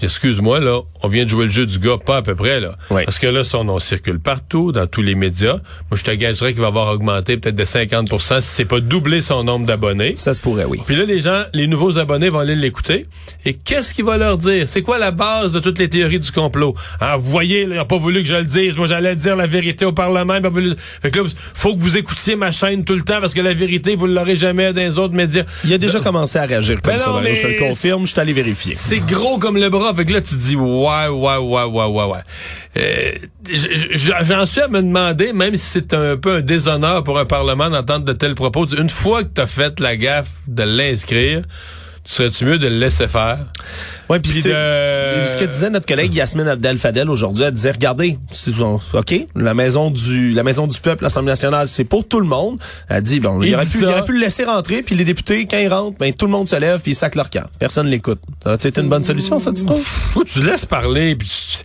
excuse-moi, 0.02 0.61
là, 0.61 0.80
on 1.02 1.09
vient 1.09 1.25
de 1.25 1.30
jouer 1.30 1.47
le 1.47 1.50
jeu 1.50 1.66
du 1.66 1.78
gars, 1.78 1.97
pas 2.04 2.18
à 2.18 2.23
peu 2.23 2.35
près, 2.35 2.61
là. 2.61 2.76
Oui. 2.90 3.02
Parce 3.04 3.18
que 3.18 3.26
là, 3.26 3.44
son 3.44 3.64
nom 3.64 3.78
circule 3.78 4.20
partout, 4.20 4.73
dans 4.73 4.87
tous 4.87 5.02
les 5.02 5.14
médias. 5.14 5.54
Moi, 5.90 5.97
je 5.97 6.04
te 6.04 6.11
gagerais 6.11 6.52
qu'il 6.52 6.61
va 6.61 6.68
avoir 6.68 6.92
augmenté 6.92 7.37
peut-être 7.37 7.54
de 7.54 7.64
50% 7.64 8.40
si 8.40 8.49
c'est 8.49 8.64
pas 8.64 8.80
doublé 8.80 9.20
son 9.20 9.44
nombre 9.44 9.66
d'abonnés. 9.66 10.14
Ça 10.18 10.35
se 10.35 10.40
pourrait, 10.40 10.64
oui. 10.64 10.80
Puis 10.87 10.97
là, 10.97 11.04
les 11.04 11.20
gens, 11.20 11.42
les 11.52 11.66
nouveaux 11.66 11.99
abonnés 11.99 12.28
vont 12.28 12.38
aller 12.38 12.56
l'écouter. 12.56 13.06
Et 13.44 13.54
qu'est-ce 13.54 13.94
qu'il 13.94 14.04
va 14.04 14.16
leur 14.16 14.38
dire? 14.38 14.68
C'est 14.68 14.82
quoi 14.82 14.99
la 14.99 15.11
base 15.11 15.52
de 15.52 15.61
toutes 15.61 15.78
les 15.78 15.88
théories 15.88 16.20
du 16.20 16.30
complot? 16.32 16.75
Ah, 17.00 17.16
vous 17.16 17.30
voyez, 17.30 17.66
là, 17.66 17.76
il 17.76 17.78
a 17.78 17.85
pas 17.85 17.99
voulu 17.99 18.23
que 18.23 18.28
je 18.28 18.37
le 18.37 18.44
dise. 18.44 18.76
Moi, 18.76 18.87
j'allais 18.87 19.16
dire 19.16 19.37
la 19.37 19.47
vérité 19.47 19.85
au 19.85 19.92
Parlement. 19.92 20.35
il 20.35 20.38
a 20.38 20.42
pas 20.42 20.50
voulu... 20.50 20.75
Fait 21.02 21.11
que 21.11 21.20
là, 21.20 21.26
faut 21.54 21.75
que 21.75 21.80
vous 21.80 21.97
écoutiez 21.97 22.37
ma 22.37 22.52
chaîne 22.52 22.85
tout 22.85 22.94
le 22.94 23.02
temps 23.02 23.20
parce 23.20 23.35
que 23.35 23.40
la 23.40 23.54
vérité, 23.54 23.97
vous 23.97 24.06
l'aurez 24.06 24.37
jamais 24.37 24.73
dans 24.73 24.80
les 24.80 24.99
autres 24.99 25.14
médias. 25.14 25.44
Il 25.64 25.73
a 25.73 25.78
déjà 25.78 26.00
commencé 26.00 26.38
à 26.38 26.44
réagir 26.44 26.80
comme 26.82 26.94
Mais 26.94 26.99
ça, 26.99 27.11
non, 27.11 27.20
mais 27.20 27.35
je 27.35 27.42
te 27.42 27.47
le 27.47 27.59
confirme, 27.59 28.06
je 28.06 28.12
suis 28.12 28.20
allé 28.20 28.32
vérifier. 28.32 28.75
C'est 28.76 29.00
gros 29.00 29.38
comme 29.38 29.56
le 29.56 29.68
bras. 29.68 29.79
Fait 29.94 30.04
que 30.04 30.12
là, 30.12 30.20
tu 30.20 30.37
dis, 30.37 30.56
ouais, 30.56 31.08
ouais, 31.08 31.37
ouais, 31.37 31.64
ouais, 31.64 31.84
ouais, 31.87 32.04
ouais. 32.04 32.18
Euh, 32.78 33.12
J'en 34.22 34.46
suis 34.46 34.60
à 34.60 34.68
me 34.68 34.80
demander, 34.82 35.32
même 35.32 35.56
si 35.56 35.66
c'est 35.66 35.94
un 35.94 36.16
peu 36.16 36.37
un 36.37 36.40
déshonneur 36.40 37.02
pour 37.02 37.18
un 37.18 37.25
Parlement 37.25 37.68
d'entendre 37.70 38.04
de 38.04 38.12
tels 38.12 38.34
propos, 38.34 38.66
une 38.66 38.90
fois 38.90 39.25
que 39.25 39.30
tu 39.34 39.40
as 39.40 39.46
fait 39.46 39.80
la 39.80 39.96
gaffe 39.96 40.30
de 40.46 40.62
l'inscrire, 40.62 41.42
serais-tu 42.14 42.44
mieux 42.44 42.58
de 42.58 42.66
le 42.66 42.76
laisser 42.76 43.08
faire? 43.08 43.38
Ouais, 44.08 44.18
puis 44.18 44.32
de- 44.42 44.48
ce 45.26 45.36
que 45.36 45.44
disait 45.44 45.70
notre 45.70 45.86
collègue 45.86 46.12
Yasmine 46.14 46.48
Abdel 46.48 46.78
Fadel 46.78 47.08
aujourd'hui, 47.08 47.44
elle 47.44 47.52
disait 47.52 47.70
regardez, 47.70 48.18
c'est- 48.32 48.50
OK, 48.60 49.14
la 49.36 49.54
maison 49.54 49.90
du 49.90 50.32
la 50.32 50.42
maison 50.42 50.66
du 50.66 50.78
peuple, 50.80 51.04
l'Assemblée 51.04 51.30
nationale, 51.32 51.68
c'est 51.68 51.84
pour 51.84 52.06
tout 52.08 52.20
le 52.20 52.26
monde. 52.26 52.58
Elle 52.88 53.02
dit 53.02 53.20
bon, 53.20 53.40
il, 53.42 53.48
Il 53.50 53.54
aurait 53.54 53.64
dit 53.64 53.72
pu, 53.72 53.78
il 53.78 53.84
aurait 53.86 54.04
pu 54.04 54.12
le 54.12 54.20
laisser 54.20 54.44
rentrer 54.44 54.82
puis 54.82 54.94
les 54.96 55.04
députés 55.04 55.46
quand 55.48 55.58
ils 55.58 55.68
rentrent, 55.72 55.96
ben 55.98 56.12
tout 56.12 56.26
le 56.26 56.32
monde 56.32 56.48
se 56.48 56.56
lève 56.56 56.80
puis 56.80 56.92
ils 56.92 56.94
sacent 56.96 57.14
leur 57.14 57.30
camp. 57.30 57.48
Personne 57.58 57.86
l'écoute. 57.86 58.20
Ça 58.42 58.52
a-tu 58.52 58.66
été 58.66 58.80
une 58.80 58.88
bonne 58.88 59.04
solution 59.04 59.38
ça 59.38 59.52
tu 59.52 59.64
trouves? 59.64 59.84
Tu 60.26 60.42
laisses 60.42 60.66
parler. 60.66 61.14
Puis 61.16 61.28
tu 61.28 61.64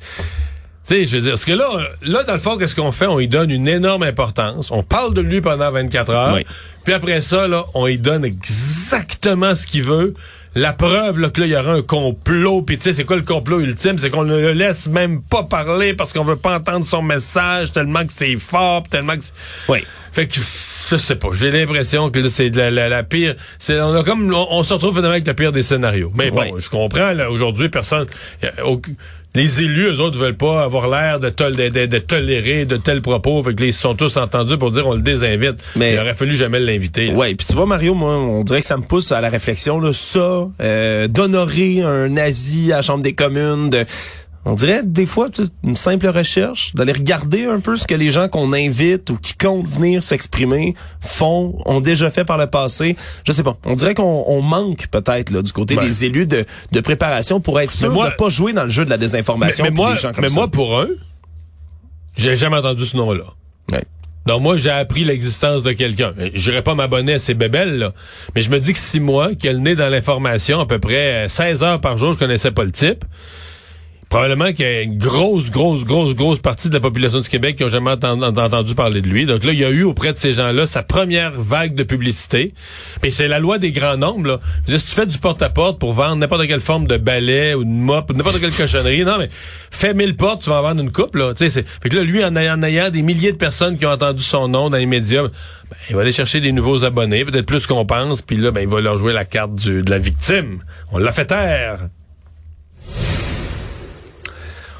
tu 0.87 0.93
sais, 0.93 1.03
je 1.05 1.15
veux 1.15 1.21
dire, 1.23 1.31
parce 1.31 1.45
que 1.45 1.51
là, 1.53 1.65
là, 2.03 2.21
dans 2.21 2.33
le 2.33 2.39
fond, 2.39 2.57
qu'est-ce 2.59 2.75
qu'on 2.75 2.91
fait? 2.91 3.07
On 3.07 3.17
lui 3.17 3.27
donne 3.27 3.49
une 3.49 3.67
énorme 3.67 4.03
importance. 4.03 4.69
On 4.69 4.83
parle 4.83 5.15
de 5.15 5.21
lui 5.21 5.41
pendant 5.41 5.71
24 5.71 6.11
heures. 6.11 6.35
Oui. 6.35 6.45
Puis 6.83 6.93
après 6.93 7.21
ça, 7.21 7.47
là, 7.47 7.63
on 7.73 7.87
lui 7.87 7.97
donne 7.97 8.23
exactement 8.23 9.55
ce 9.55 9.65
qu'il 9.65 9.81
veut. 9.83 10.13
La 10.55 10.71
preuve, 10.71 11.19
là, 11.19 11.29
que 11.29 11.41
là, 11.41 11.47
il 11.47 11.51
y 11.51 11.55
aura 11.55 11.73
un 11.73 11.81
complot. 11.81 12.61
Puis 12.61 12.77
tu 12.77 12.83
sais, 12.83 12.93
c'est 12.93 13.03
quoi 13.03 13.17
le 13.17 13.23
complot 13.23 13.59
ultime? 13.59 13.99
C'est 13.99 14.09
qu'on 14.09 14.23
ne 14.23 14.39
le 14.39 14.53
laisse 14.53 14.87
même 14.87 15.21
pas 15.21 15.43
parler 15.43 15.93
parce 15.93 16.13
qu'on 16.13 16.23
veut 16.23 16.37
pas 16.37 16.55
entendre 16.55 16.85
son 16.85 17.01
message 17.01 17.73
tellement 17.73 18.05
que 18.05 18.13
c'est 18.13 18.37
fort, 18.37 18.83
tellement 18.89 19.15
que... 19.17 19.23
Oui. 19.67 19.79
Fait 20.13 20.27
que 20.27 20.35
je 20.39 20.95
sais 20.95 21.17
pas, 21.17 21.27
j'ai 21.33 21.51
l'impression 21.51 22.09
que 22.09 22.19
là, 22.19 22.29
c'est 22.29 22.49
de 22.49 22.57
la, 22.57 22.71
la, 22.71 22.87
la 22.87 23.03
pire. 23.03 23.35
C'est 23.59 23.81
on 23.81 23.93
a 23.93 24.01
comme 24.01 24.33
on, 24.33 24.47
on 24.49 24.63
se 24.63 24.73
retrouve 24.73 24.91
finalement 24.91 25.09
avec 25.11 25.27
le 25.27 25.33
pire 25.33 25.51
des 25.51 25.61
scénarios. 25.61 26.13
Mais 26.15 26.31
bon, 26.31 26.57
je 26.57 26.69
comprends 26.69 27.11
là 27.11 27.29
aujourd'hui 27.29 27.67
personne 27.67 28.05
y 28.41 28.45
a 28.45 28.65
aucun- 28.65 28.93
les 29.35 29.61
élus 29.61 29.87
eux 29.93 29.99
autres 29.99 30.17
veulent 30.17 30.35
pas 30.37 30.63
avoir 30.63 30.89
l'air 30.89 31.19
de, 31.19 31.29
tol- 31.29 31.55
de, 31.55 31.69
de- 31.69 31.85
de 31.85 31.97
tolérer 31.99 32.65
de 32.65 32.77
tels 32.77 33.01
propos, 33.01 33.43
fait 33.43 33.53
que 33.53 33.63
ils 33.63 33.73
sont 33.73 33.95
tous 33.95 34.17
entendus 34.17 34.57
pour 34.57 34.71
dire 34.71 34.87
on 34.87 34.93
le 34.95 35.01
désinvite. 35.01 35.55
Mais- 35.75 35.93
il 35.93 35.99
aurait 35.99 36.15
fallu 36.15 36.35
jamais 36.35 36.59
l'inviter. 36.59 37.11
Ouais, 37.13 37.35
puis 37.35 37.45
tu 37.47 37.53
vois 37.53 37.65
Mario, 37.65 37.93
moi 37.93 38.17
on 38.17 38.43
dirait 38.43 38.61
que 38.61 38.67
ça 38.67 38.77
me 38.77 38.83
pousse 38.83 39.11
à 39.11 39.21
la 39.21 39.29
réflexion 39.29 39.79
là, 39.79 39.91
ça 39.93 40.47
euh, 40.61 41.07
d'honorer 41.07 41.81
un 41.81 42.09
nazi 42.09 42.71
à 42.71 42.77
la 42.77 42.81
Chambre 42.81 43.03
des 43.03 43.13
communes 43.13 43.69
de 43.69 43.85
on 44.47 44.53
dirait 44.53 44.81
des 44.83 45.05
fois 45.07 45.27
une 45.63 45.75
simple 45.75 46.07
recherche, 46.07 46.73
d'aller 46.75 46.91
regarder 46.93 47.45
un 47.45 47.59
peu 47.59 47.77
ce 47.77 47.87
que 47.87 47.95
les 47.95 48.11
gens 48.11 48.27
qu'on 48.27 48.53
invite 48.53 49.09
ou 49.09 49.17
qui 49.17 49.33
comptent 49.33 49.65
venir 49.67 50.03
s'exprimer 50.03 50.75
font, 51.01 51.57
ont 51.65 51.81
déjà 51.81 52.11
fait 52.11 52.25
par 52.25 52.37
le 52.37 52.45
passé. 52.47 52.95
Je 53.25 53.31
sais 53.31 53.43
pas. 53.43 53.57
On 53.65 53.73
dirait 53.73 53.95
qu'on 53.95 54.23
on 54.27 54.41
manque 54.41 54.87
peut-être 54.87 55.31
là 55.31 55.41
du 55.41 55.51
côté 55.51 55.75
Ouais. 55.75 55.85
des 55.85 56.05
élus 56.05 56.27
de, 56.27 56.45
de 56.71 56.79
préparation 56.79 57.39
pour 57.41 57.59
être 57.59 57.71
sûr 57.71 57.91
moi- 57.91 58.11
de 58.11 58.15
pas 58.15 58.29
jouer 58.29 58.53
dans 58.53 58.63
le 58.65 58.69
jeu 58.69 58.85
de 58.85 58.89
la 58.91 58.97
désinformation. 58.97 59.63
mais 59.65 59.71
moi, 59.71 59.93
des 59.93 59.97
gens 59.99 60.11
comme 60.13 60.21
mais 60.21 60.29
ça. 60.29 60.35
moi 60.35 60.47
pour 60.47 60.79
un, 60.79 60.87
j'ai 62.17 62.35
jamais 62.35 62.57
entendu 62.57 62.85
ce 62.85 62.95
nom-là. 62.97 63.23
Ouais. 63.71 63.83
Donc 64.25 64.41
moi, 64.41 64.57
j'ai 64.57 64.69
appris 64.71 65.03
l'existence 65.03 65.61
de 65.63 65.71
quelqu'un. 65.71 66.13
J'irai 66.33 66.61
pas 66.63 66.73
m'abonner 66.75 67.13
à 67.13 67.19
ces 67.19 67.33
bébelles, 67.33 67.77
là. 67.77 67.93
Mais 68.35 68.41
je 68.41 68.49
me 68.49 68.59
dis 68.59 68.73
que 68.73 68.79
si 68.79 68.99
moi, 68.99 69.35
qui 69.35 69.47
ai 69.47 69.53
le 69.53 69.59
nez 69.59 69.75
dans 69.75 69.89
l'information, 69.89 70.59
à 70.59 70.65
peu 70.65 70.79
près 70.79 71.27
16 71.29 71.61
heures 71.63 71.81
par 71.81 71.97
jour, 71.97 72.13
je 72.13 72.17
connaissais 72.19 72.51
pas 72.51 72.63
le 72.63 72.71
type, 72.71 73.03
probablement 74.15 74.53
qu'il 74.53 74.65
y 74.65 74.69
a 74.69 74.81
une 74.83 74.97
grosse, 74.97 75.51
grosse, 75.51 75.83
grosse, 75.83 76.15
grosse 76.15 76.39
partie 76.39 76.69
de 76.69 76.73
la 76.73 76.79
population 76.79 77.19
du 77.19 77.27
Québec 77.27 77.57
qui 77.57 77.63
n'a 77.63 77.69
jamais 77.69 77.91
entendu, 77.91 78.73
parler 78.73 79.01
de 79.01 79.09
lui. 79.09 79.25
Donc 79.25 79.43
là, 79.43 79.51
il 79.51 79.59
y 79.59 79.65
a 79.65 79.69
eu 79.69 79.83
auprès 79.83 80.13
de 80.13 80.17
ces 80.17 80.31
gens-là 80.31 80.65
sa 80.65 80.83
première 80.83 81.33
vague 81.33 81.75
de 81.75 81.83
publicité. 81.83 82.53
Puis 83.01 83.11
c'est 83.11 83.27
la 83.27 83.39
loi 83.39 83.57
des 83.57 83.73
grands 83.73 83.97
nombres. 83.97 84.25
Là. 84.25 84.39
Dire, 84.69 84.79
si 84.79 84.85
tu 84.85 84.95
fais 84.95 85.05
du 85.05 85.17
porte-à-porte 85.17 85.79
pour 85.79 85.91
vendre 85.91 86.15
n'importe 86.15 86.47
quelle 86.47 86.61
forme 86.61 86.87
de 86.87 86.95
balai 86.95 87.55
ou 87.55 87.65
de 87.65 87.69
mop 87.69 88.09
n'importe 88.13 88.39
quelle 88.39 88.53
cochonnerie, 88.53 89.03
non, 89.03 89.17
mais 89.17 89.27
fais 89.69 89.93
1000 89.93 90.15
portes, 90.15 90.43
tu 90.43 90.49
vas 90.49 90.59
en 90.59 90.61
vendre 90.61 90.79
une 90.79 90.93
coupe. 90.93 91.17
Là. 91.17 91.33
Fait 91.35 91.89
que 91.89 91.95
là, 91.97 92.03
lui, 92.03 92.23
en 92.23 92.37
ayant, 92.37 92.89
des 92.89 93.01
milliers 93.01 93.33
de 93.33 93.37
personnes 93.37 93.77
qui 93.77 93.85
ont 93.85 93.91
entendu 93.91 94.23
son 94.23 94.47
nom 94.47 94.69
dans 94.69 94.77
les 94.77 94.85
médias, 94.85 95.23
ben, 95.23 95.29
il 95.89 95.95
va 95.97 96.03
aller 96.03 96.13
chercher 96.13 96.39
des 96.39 96.53
nouveaux 96.53 96.85
abonnés, 96.85 97.25
peut-être 97.25 97.45
plus 97.45 97.67
qu'on 97.67 97.85
pense, 97.85 98.21
puis 98.21 98.37
là, 98.37 98.51
ben, 98.51 98.61
il 98.61 98.69
va 98.69 98.79
leur 98.79 98.97
jouer 98.97 99.11
la 99.11 99.25
carte 99.25 99.55
de 99.55 99.89
la 99.89 99.99
victime. 99.99 100.63
On 100.93 100.99
l'a 100.99 101.11
fait 101.11 101.25
taire. 101.25 101.79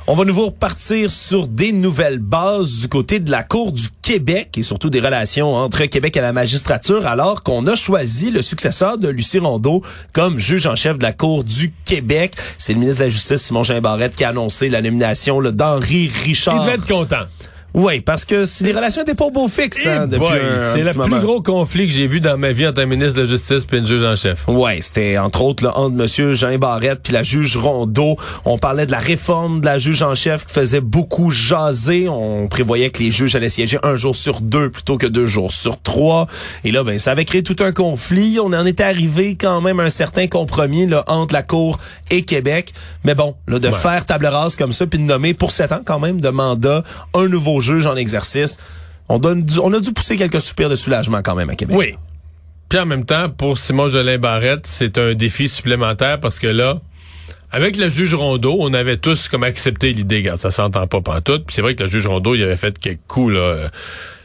On 0.08 0.14
va 0.14 0.24
nouveau 0.24 0.48
repartir 0.48 1.10
sur 1.10 1.48
des 1.48 1.72
nouvelles 1.72 2.20
bases 2.20 2.78
du 2.78 2.88
côté 2.88 3.20
de 3.20 3.32
la 3.32 3.42
Cour 3.42 3.72
du 3.72 3.86
Québec 4.04 4.56
et 4.56 4.62
surtout 4.62 4.92
des 4.92 5.00
relations 5.00 5.56
entre 5.56 5.84
Québec 5.86 6.16
et 6.16 6.22
la 6.22 6.32
magistrature 6.32 7.08
alors 7.08 7.41
qu'on 7.41 7.65
a 7.65 7.76
choisi 7.76 8.30
le 8.30 8.44
successeur 8.44 9.00
de 9.00 9.08
Lucie 9.08 9.39
Rondeau 9.39 9.82
comme 10.13 10.38
juge 10.38 10.68
en 10.68 10.76
chef 10.76 11.00
de 11.00 11.04
la 11.04 11.12
Cour 11.12 11.44
du 11.44 11.74
Québec. 11.86 12.36
C'est 12.60 12.74
le 12.74 12.82
ministre 12.82 13.00
de 13.00 13.06
la 13.06 13.10
Justice, 13.10 13.41
Simon 13.41 13.63
Jean 13.63 13.82
Barrette, 13.82 14.15
qui 14.15 14.24
a 14.24 14.30
annoncé 14.30 14.70
la 14.70 14.84
nomination 14.84 15.41
d'Henri 15.41 16.12
Richard. 16.24 16.58
Il 16.58 16.62
devait 16.62 16.76
être 16.76 16.88
content. 16.88 17.26
Oui, 17.76 18.00
parce 18.00 18.24
que 18.24 18.46
si 18.46 18.64
les 18.64 18.72
relations 18.72 19.02
étaient 19.02 19.16
pas 19.16 19.26
au 19.26 19.32
beau 19.32 19.50
fixe 19.50 19.86
hein, 19.86 20.04
Eh 20.06 20.08
depuis 20.08 20.20
boy, 20.20 20.40
un, 20.40 20.56
un 20.62 20.74
c'est 20.74 20.82
le 20.84 20.92
plus 20.92 20.98
moment. 20.98 21.20
gros 21.20 21.42
conflit 21.42 21.88
que 21.88 21.94
j'ai 21.94 22.08
vu 22.08 22.22
dans 22.22 22.38
ma 22.38 22.54
vie 22.54 22.66
entre 22.66 22.82
un 22.82 22.86
ministre 22.86 23.16
de 23.16 23.24
la 23.24 23.28
Justice 23.28 23.68
et 23.70 23.78
une 23.78 23.86
juge 23.86 24.02
en 24.04 24.16
chef. 24.16 24.48
Ouais, 24.48 24.78
c'était 24.80 25.18
entre 25.18 25.42
autres 25.42 25.62
là, 25.64 25.78
entre 25.78 25.94
Monsieur 25.96 26.34
Jean 26.34 26.58
Barrette 26.58 27.02
puis 27.04 27.12
la 27.12 27.24
juge 27.24 27.58
Rondeau. 27.58 28.16
On 28.46 28.58
parlait 28.58 28.86
de 28.86 28.92
la 28.92 29.00
réforme 29.00 29.60
de 29.60 29.66
la 29.66 29.78
juge 29.78 30.02
en 30.04 30.16
chef 30.16 30.46
qui 30.46 30.54
faisait 30.54 30.80
beaucoup 30.80 31.32
jaser. 31.32 32.08
On 32.08 32.48
prévoyait 32.48 32.92
que 32.92 33.04
les 33.04 33.12
juges 33.12 33.36
allaient 33.36 33.50
siéger 33.50 33.78
un 33.84 33.98
jour 33.98 34.16
sur 34.16 34.40
deux 34.40 34.70
plutôt 34.70 34.98
que 34.98 35.06
deux 35.08 35.26
jours 35.26 35.52
sur 35.52 35.82
trois. 35.82 36.28
Et 36.64 36.72
là, 36.72 36.84
ben, 36.86 36.98
ça 36.98 37.12
avait 37.12 37.26
créé 37.26 37.44
tout 37.44 37.58
un 37.60 37.74
conflit. 37.74 38.40
On 38.42 38.54
en 38.54 38.66
était 38.66 38.84
arrivé 38.84 39.36
quand 39.36 39.60
même 39.60 39.82
à 39.82 39.84
un 39.84 39.90
certain 39.90 40.28
compromis 40.28 40.88
là, 40.88 41.04
entre 41.08 41.34
la 41.34 41.44
Cour 41.44 41.78
et 42.10 42.22
Québec. 42.24 42.74
Mais 43.04 43.16
bon, 43.16 43.36
là, 43.50 43.60
de 43.60 43.70
faire 43.70 44.06
table 44.06 44.28
rase 44.28 44.56
comme 44.56 44.72
ça 44.72 44.88
puis 44.88 44.98
de 44.98 45.04
nommer 45.04 45.34
pour 45.34 45.52
sept 45.52 45.74
ans 45.74 45.82
quand 45.84 46.00
même 46.00 46.22
de 46.22 46.30
mandat 46.30 46.84
un 47.14 47.28
nouveau 47.28 47.60
en 47.88 47.95
exercice. 47.95 48.58
On, 49.10 49.19
a 49.21 49.80
dû 49.80 49.91
pousser 49.93 50.15
quelques 50.15 50.41
soupirs 50.41 50.69
de 50.69 50.75
soulagement 50.75 51.21
quand 51.21 51.36
même 51.36 51.49
à 51.49 51.56
Québec. 51.56 51.75
Oui. 51.78 51.95
Puis 52.69 52.80
en 52.80 52.86
même 52.86 53.06
temps, 53.06 53.30
pour 53.30 53.58
Simon 53.60 53.88
Jolin 53.88 54.17
Barrette, 54.17 54.65
c'est 54.65 54.97
un 54.97 55.13
défi 55.13 55.47
supplémentaire 55.47 56.19
parce 56.19 56.39
que 56.39 56.47
là, 56.47 56.80
avec 57.51 57.78
le 57.78 57.89
juge 57.89 58.15
Rondeau, 58.15 58.58
on 58.60 58.73
avait 58.73 58.97
tous 58.97 59.28
comme 59.28 59.43
accepté 59.43 59.93
l'idée, 59.93 60.17
regarde, 60.17 60.39
ça 60.39 60.49
s'entend 60.51 60.88
pas 60.88 61.01
pantoute. 61.01 61.45
Puis 61.45 61.56
c'est 61.56 61.62
vrai 61.62 61.75
que 61.75 61.84
le 61.84 61.89
juge 61.89 62.08
Rondeau, 62.08 62.34
il 62.36 62.41
avait 62.43 62.58
fait 62.58 62.78
quelques 62.80 62.99
coups, 63.08 63.36
là. 63.36 63.39
euh, 63.39 63.67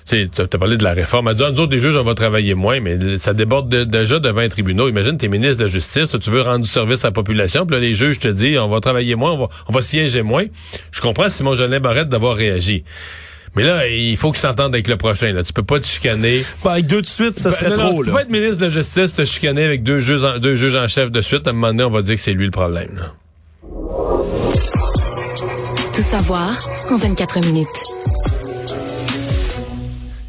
tu 0.08 0.28
t'as 0.28 0.46
parlé 0.58 0.76
de 0.76 0.82
la 0.82 0.92
réforme. 0.92 1.28
Elle 1.28 1.34
dit, 1.36 1.42
ah, 1.44 1.50
autres, 1.50 1.76
juges, 1.76 1.94
on 1.94 2.02
va 2.02 2.14
travailler 2.14 2.54
moins, 2.54 2.80
mais 2.80 3.18
ça 3.18 3.34
déborde 3.34 3.68
de- 3.68 3.84
déjà 3.84 4.18
devant 4.18 4.40
un 4.40 4.48
tribunal. 4.48 4.88
Imagine, 4.88 5.16
t'es 5.18 5.28
ministre 5.28 5.62
de 5.62 5.68
Justice, 5.68 6.08
tu 6.20 6.30
veux 6.30 6.40
rendre 6.42 6.64
du 6.64 6.70
service 6.70 7.04
à 7.04 7.08
la 7.08 7.12
population, 7.12 7.66
puis 7.66 7.76
là, 7.76 7.80
les 7.80 7.94
juges 7.94 8.18
te 8.18 8.26
disent, 8.28 8.58
on 8.58 8.68
va 8.68 8.80
travailler 8.80 9.14
moins, 9.14 9.32
on 9.32 9.38
va, 9.38 9.48
on 9.68 9.72
va 9.72 9.82
siéger 9.82 10.22
moins. 10.22 10.46
Je 10.90 11.00
comprends 11.00 11.28
Simon 11.28 11.54
Jolin 11.54 11.78
Barrette 11.78 12.08
d'avoir 12.08 12.34
réagi. 12.34 12.82
Mais 13.56 13.64
là, 13.64 13.86
il 13.88 14.16
faut 14.16 14.30
qu'il 14.30 14.40
s'entende 14.40 14.74
avec 14.74 14.86
le 14.86 14.96
prochain. 14.96 15.32
Là. 15.32 15.42
Tu 15.42 15.52
peux 15.52 15.62
pas 15.64 15.80
te 15.80 15.86
chicaner. 15.86 16.44
Ben, 16.64 16.70
avec 16.72 16.86
deux 16.86 17.02
de 17.02 17.06
suite, 17.06 17.38
ça 17.38 17.50
Ben, 17.50 17.56
serait 17.56 17.70
non, 17.70 17.76
non, 17.76 17.88
trop. 17.90 17.96
tu 17.98 18.02
peux 18.04 18.06
là. 18.10 18.12
pas 18.16 18.22
être 18.22 18.30
ministre 18.30 18.56
de 18.58 18.66
la 18.66 18.70
Justice, 18.70 19.14
te 19.14 19.24
chicaner 19.24 19.64
avec 19.64 19.82
deux 19.82 19.98
juges, 20.00 20.24
en, 20.24 20.38
deux 20.38 20.54
juges 20.54 20.76
en 20.76 20.86
chef 20.86 21.10
de 21.10 21.20
suite. 21.20 21.46
À 21.46 21.50
un 21.50 21.52
moment 21.54 21.68
donné, 21.68 21.84
on 21.84 21.90
va 21.90 22.02
dire 22.02 22.14
que 22.14 22.20
c'est 22.22 22.32
lui 22.32 22.44
le 22.44 22.50
problème. 22.52 22.90
là. 22.96 23.12
Tout 25.92 26.02
savoir 26.02 26.56
en 26.90 26.96
24 26.96 27.40
minutes. 27.46 27.66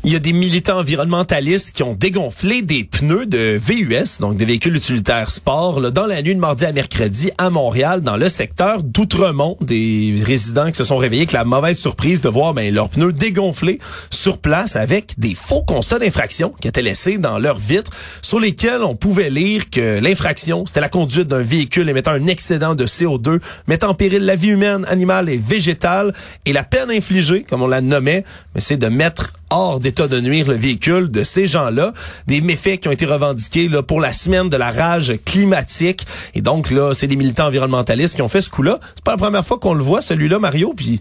Il 0.03 0.11
y 0.11 0.15
a 0.15 0.19
des 0.19 0.33
militants 0.33 0.79
environnementalistes 0.79 1.75
qui 1.75 1.83
ont 1.83 1.93
dégonflé 1.93 2.63
des 2.63 2.83
pneus 2.83 3.27
de 3.27 3.59
VUS, 3.61 4.19
donc 4.19 4.35
des 4.35 4.45
véhicules 4.45 4.75
utilitaires 4.75 5.29
sport, 5.29 5.79
dans 5.91 6.07
la 6.07 6.23
nuit 6.23 6.33
de 6.33 6.39
mardi 6.39 6.65
à 6.65 6.71
mercredi 6.71 7.29
à 7.37 7.51
Montréal, 7.51 8.01
dans 8.01 8.17
le 8.17 8.27
secteur 8.27 8.81
d'Outremont. 8.81 9.57
Des 9.61 10.19
résidents 10.25 10.71
qui 10.71 10.77
se 10.77 10.85
sont 10.85 10.97
réveillés 10.97 11.21
avec 11.21 11.33
la 11.33 11.45
mauvaise 11.45 11.77
surprise 11.77 12.19
de 12.21 12.29
voir 12.29 12.55
ben, 12.55 12.73
leurs 12.73 12.89
pneus 12.89 13.13
dégonflés 13.13 13.77
sur 14.09 14.39
place 14.39 14.75
avec 14.75 15.19
des 15.19 15.35
faux 15.35 15.61
constats 15.61 15.99
d'infraction 15.99 16.51
qui 16.59 16.67
étaient 16.67 16.81
laissés 16.81 17.19
dans 17.19 17.37
leurs 17.37 17.59
vitres, 17.59 17.91
sur 18.23 18.39
lesquels 18.39 18.81
on 18.81 18.95
pouvait 18.95 19.29
lire 19.29 19.69
que 19.69 19.99
l'infraction, 19.99 20.65
c'était 20.65 20.81
la 20.81 20.89
conduite 20.89 21.27
d'un 21.27 21.43
véhicule 21.43 21.87
émettant 21.87 22.13
un 22.13 22.25
excédent 22.25 22.73
de 22.73 22.87
CO2, 22.87 23.39
mettant 23.67 23.89
en 23.89 23.93
péril 23.93 24.25
la 24.25 24.35
vie 24.35 24.49
humaine, 24.49 24.83
animale 24.89 25.29
et 25.29 25.37
végétale, 25.37 26.11
et 26.47 26.53
la 26.53 26.63
peine 26.63 26.89
infligée, 26.89 27.45
comme 27.47 27.61
on 27.61 27.67
la 27.67 27.81
nommait, 27.81 28.23
mais 28.55 28.61
c'est 28.61 28.77
de 28.77 28.87
mettre 28.87 29.33
hors 29.51 29.79
d'état 29.79 30.07
de 30.07 30.19
nuire 30.19 30.47
le 30.47 30.55
véhicule 30.55 31.11
de 31.11 31.23
ces 31.23 31.45
gens-là. 31.45 31.93
Des 32.27 32.41
méfaits 32.41 32.79
qui 32.79 32.87
ont 32.87 32.91
été 32.91 33.05
revendiqués 33.05 33.67
là, 33.67 33.83
pour 33.83 33.99
la 33.99 34.13
semaine 34.13 34.49
de 34.49 34.57
la 34.57 34.71
rage 34.71 35.13
climatique. 35.25 36.07
Et 36.33 36.41
donc, 36.41 36.71
là, 36.71 36.93
c'est 36.93 37.07
des 37.07 37.15
militants 37.15 37.47
environnementalistes 37.47 38.15
qui 38.15 38.21
ont 38.21 38.29
fait 38.29 38.41
ce 38.41 38.49
coup-là. 38.49 38.79
C'est 38.95 39.03
pas 39.03 39.11
la 39.11 39.17
première 39.17 39.45
fois 39.45 39.59
qu'on 39.59 39.73
le 39.73 39.83
voit, 39.83 40.01
celui-là, 40.01 40.39
Mario, 40.39 40.73
puis 40.75 40.99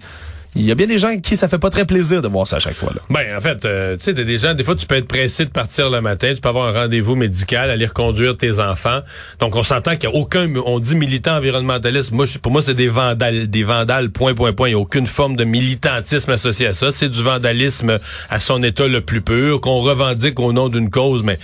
il 0.56 0.62
y 0.62 0.72
a 0.72 0.74
bien 0.74 0.88
des 0.88 0.98
gens 0.98 1.16
qui 1.18 1.36
ça 1.36 1.46
fait 1.46 1.60
pas 1.60 1.70
très 1.70 1.84
plaisir 1.84 2.22
de 2.22 2.28
voir 2.28 2.44
ça 2.44 2.56
à 2.56 2.58
chaque 2.58 2.74
fois. 2.74 2.92
Là. 2.92 3.02
Ben, 3.08 3.36
en 3.36 3.40
fait, 3.40 3.64
euh, 3.64 3.96
tu 3.96 4.04
sais, 4.04 4.14
des 4.14 4.38
gens, 4.38 4.54
des 4.54 4.64
fois, 4.64 4.74
tu 4.74 4.84
peux 4.84 4.96
être 4.96 5.06
pressé 5.06 5.44
de 5.44 5.50
partir 5.50 5.90
le 5.90 6.00
matin, 6.00 6.32
tu 6.34 6.40
peux 6.40 6.48
avoir 6.48 6.74
un 6.74 6.80
rendez-vous 6.82 7.14
médical, 7.14 7.70
aller 7.70 7.86
reconduire 7.86 8.36
tes 8.36 8.58
enfants. 8.58 9.00
Donc, 9.38 9.54
on 9.54 9.62
s'entend 9.62 9.96
qu'il 9.96 10.10
n'y 10.10 10.16
a 10.16 10.18
aucun, 10.18 10.52
on 10.66 10.80
dit 10.80 10.96
militant 10.96 11.36
environnementaliste. 11.36 12.10
Moi, 12.10 12.26
pour 12.42 12.50
moi, 12.50 12.62
c'est 12.62 12.74
des 12.74 12.88
vandales, 12.88 13.48
des 13.48 13.62
vandales, 13.62 14.10
point, 14.10 14.34
point, 14.34 14.52
point. 14.52 14.68
Il 14.68 14.72
n'y 14.72 14.76
a 14.76 14.80
aucune 14.80 15.06
forme 15.06 15.36
de 15.36 15.44
militantisme 15.44 16.32
associé 16.32 16.66
à 16.66 16.72
ça. 16.72 16.90
C'est 16.90 17.08
du 17.08 17.22
vandalisme 17.22 18.00
à 18.28 18.40
son 18.40 18.60
état 18.64 18.88
le 18.88 19.02
plus 19.02 19.20
pur, 19.20 19.60
qu'on 19.60 19.80
revendique 19.80 20.40
au 20.40 20.52
nom 20.52 20.68
d'une 20.68 20.90
cause. 20.90 21.22
Mais, 21.22 21.38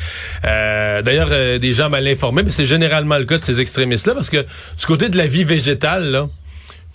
euh, 0.44 1.02
d'ailleurs, 1.02 1.28
euh, 1.30 1.58
des 1.58 1.72
gens 1.72 1.90
mal 1.90 2.08
informés, 2.08 2.42
mais 2.44 2.50
c'est 2.50 2.66
généralement 2.66 3.18
le 3.18 3.24
cas 3.24 3.38
de 3.38 3.44
ces 3.44 3.60
extrémistes-là, 3.60 4.14
parce 4.14 4.30
que 4.30 4.42
du 4.42 4.86
côté 4.86 5.08
de 5.08 5.16
la 5.16 5.28
vie 5.28 5.44
végétale, 5.44 6.10
là, 6.10 6.28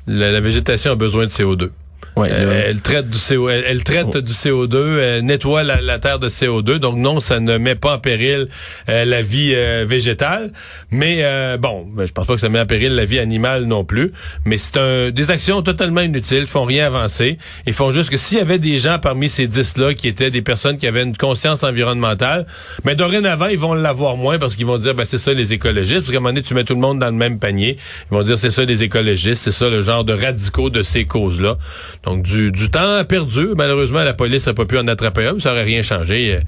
la, 0.07 0.31
la 0.31 0.41
végétation 0.41 0.91
a 0.91 0.95
besoin 0.95 1.25
de 1.25 1.31
CO2. 1.31 1.69
Ouais, 2.15 2.29
Euh, 2.31 2.63
elle 2.67 2.81
traite 2.81 3.09
du 3.09 3.17
CO, 3.17 3.49
elle, 3.49 3.63
elle 3.67 3.83
traite 3.83 4.17
du 4.17 4.33
CO2, 4.33 4.99
elle 4.99 5.25
nettoie 5.25 5.63
la, 5.63 5.79
la 5.81 5.97
terre 5.97 6.19
de 6.19 6.27
CO2. 6.29 6.77
Donc 6.77 6.97
non, 6.97 7.19
ça 7.19 7.39
ne 7.39 7.57
met 7.57 7.75
pas 7.75 7.95
en 7.95 7.99
péril 7.99 8.47
euh, 8.89 9.05
la 9.05 9.21
vie 9.21 9.53
euh, 9.55 9.85
végétale, 9.87 10.51
mais 10.91 11.23
bon, 11.57 11.87
je 12.05 12.11
pense 12.11 12.27
pas 12.27 12.35
que 12.35 12.41
ça 12.41 12.49
met 12.49 12.59
en 12.59 12.65
péril 12.65 12.95
la 12.95 13.05
vie 13.05 13.19
animale 13.19 13.65
non 13.65 13.85
plus. 13.85 14.11
Mais 14.45 14.57
c'est 14.57 14.77
un 14.77 15.09
des 15.11 15.31
actions 15.31 15.61
totalement 15.61 16.01
inutiles, 16.01 16.47
font 16.47 16.65
rien 16.65 16.87
avancer. 16.87 17.37
Ils 17.65 17.73
font 17.73 17.91
juste 17.91 18.09
que 18.09 18.17
s'il 18.17 18.37
y 18.37 18.41
avait 18.41 18.59
des 18.59 18.77
gens 18.77 18.99
parmi 18.99 19.29
ces 19.29 19.47
dix 19.47 19.77
là 19.77 19.93
qui 19.93 20.07
étaient 20.07 20.31
des 20.31 20.41
personnes 20.41 20.77
qui 20.77 20.87
avaient 20.87 21.03
une 21.03 21.15
conscience 21.17 21.63
environnementale, 21.63 22.45
mais 22.83 22.95
dorénavant 22.95 23.47
ils 23.47 23.57
vont 23.59 23.73
l'avoir 23.73 24.17
moins 24.17 24.37
parce 24.37 24.55
qu'ils 24.55 24.65
vont 24.65 24.77
dire 24.77 24.95
ben 24.95 25.05
c'est 25.05 25.17
ça 25.17 25.33
les 25.33 25.53
écologistes. 25.53 26.01
Parce 26.01 26.11
qu'à 26.11 26.17
un 26.17 26.19
moment 26.19 26.29
donné 26.29 26.41
tu 26.41 26.53
mets 26.53 26.63
tout 26.63 26.75
le 26.75 26.81
monde 26.81 26.99
dans 26.99 27.07
le 27.07 27.11
même 27.13 27.39
panier. 27.39 27.77
Ils 28.11 28.15
vont 28.15 28.23
dire 28.23 28.37
c'est 28.37 28.51
ça 28.51 28.65
les 28.65 28.83
écologistes, 28.83 29.43
c'est 29.43 29.51
ça 29.51 29.69
le 29.69 29.81
genre 29.81 30.03
de 30.03 30.13
radicaux 30.13 30.69
de 30.69 30.81
ces 30.83 31.05
causes 31.05 31.39
là. 31.41 31.57
Donc, 32.03 32.23
du, 32.23 32.51
du 32.51 32.69
temps 32.71 33.03
perdu. 33.05 33.49
Malheureusement, 33.55 34.03
la 34.03 34.13
police 34.13 34.47
n'a 34.47 34.53
pas 34.55 34.65
pu 34.65 34.77
en 34.77 34.87
attraper 34.87 35.27
un, 35.27 35.33
mais 35.33 35.39
ça 35.39 35.51
aurait 35.51 35.63
rien 35.63 35.81
changé. 35.83 36.39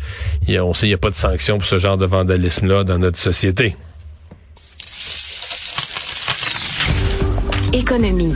Y 0.48 0.58
a- 0.58 0.66
on 0.66 0.74
sait 0.74 0.82
qu'il 0.82 0.90
n'y 0.90 0.94
a 0.96 0.98
pas 0.98 1.10
de 1.12 1.16
sanction 1.16 1.58
pour 1.60 1.68
ce 1.68 1.78
genre 1.78 1.98
de 1.98 2.06
vandalisme-là 2.08 2.84
dans 2.84 2.98
notre 2.98 3.20
société. 3.20 3.76
Économie. 7.72 8.36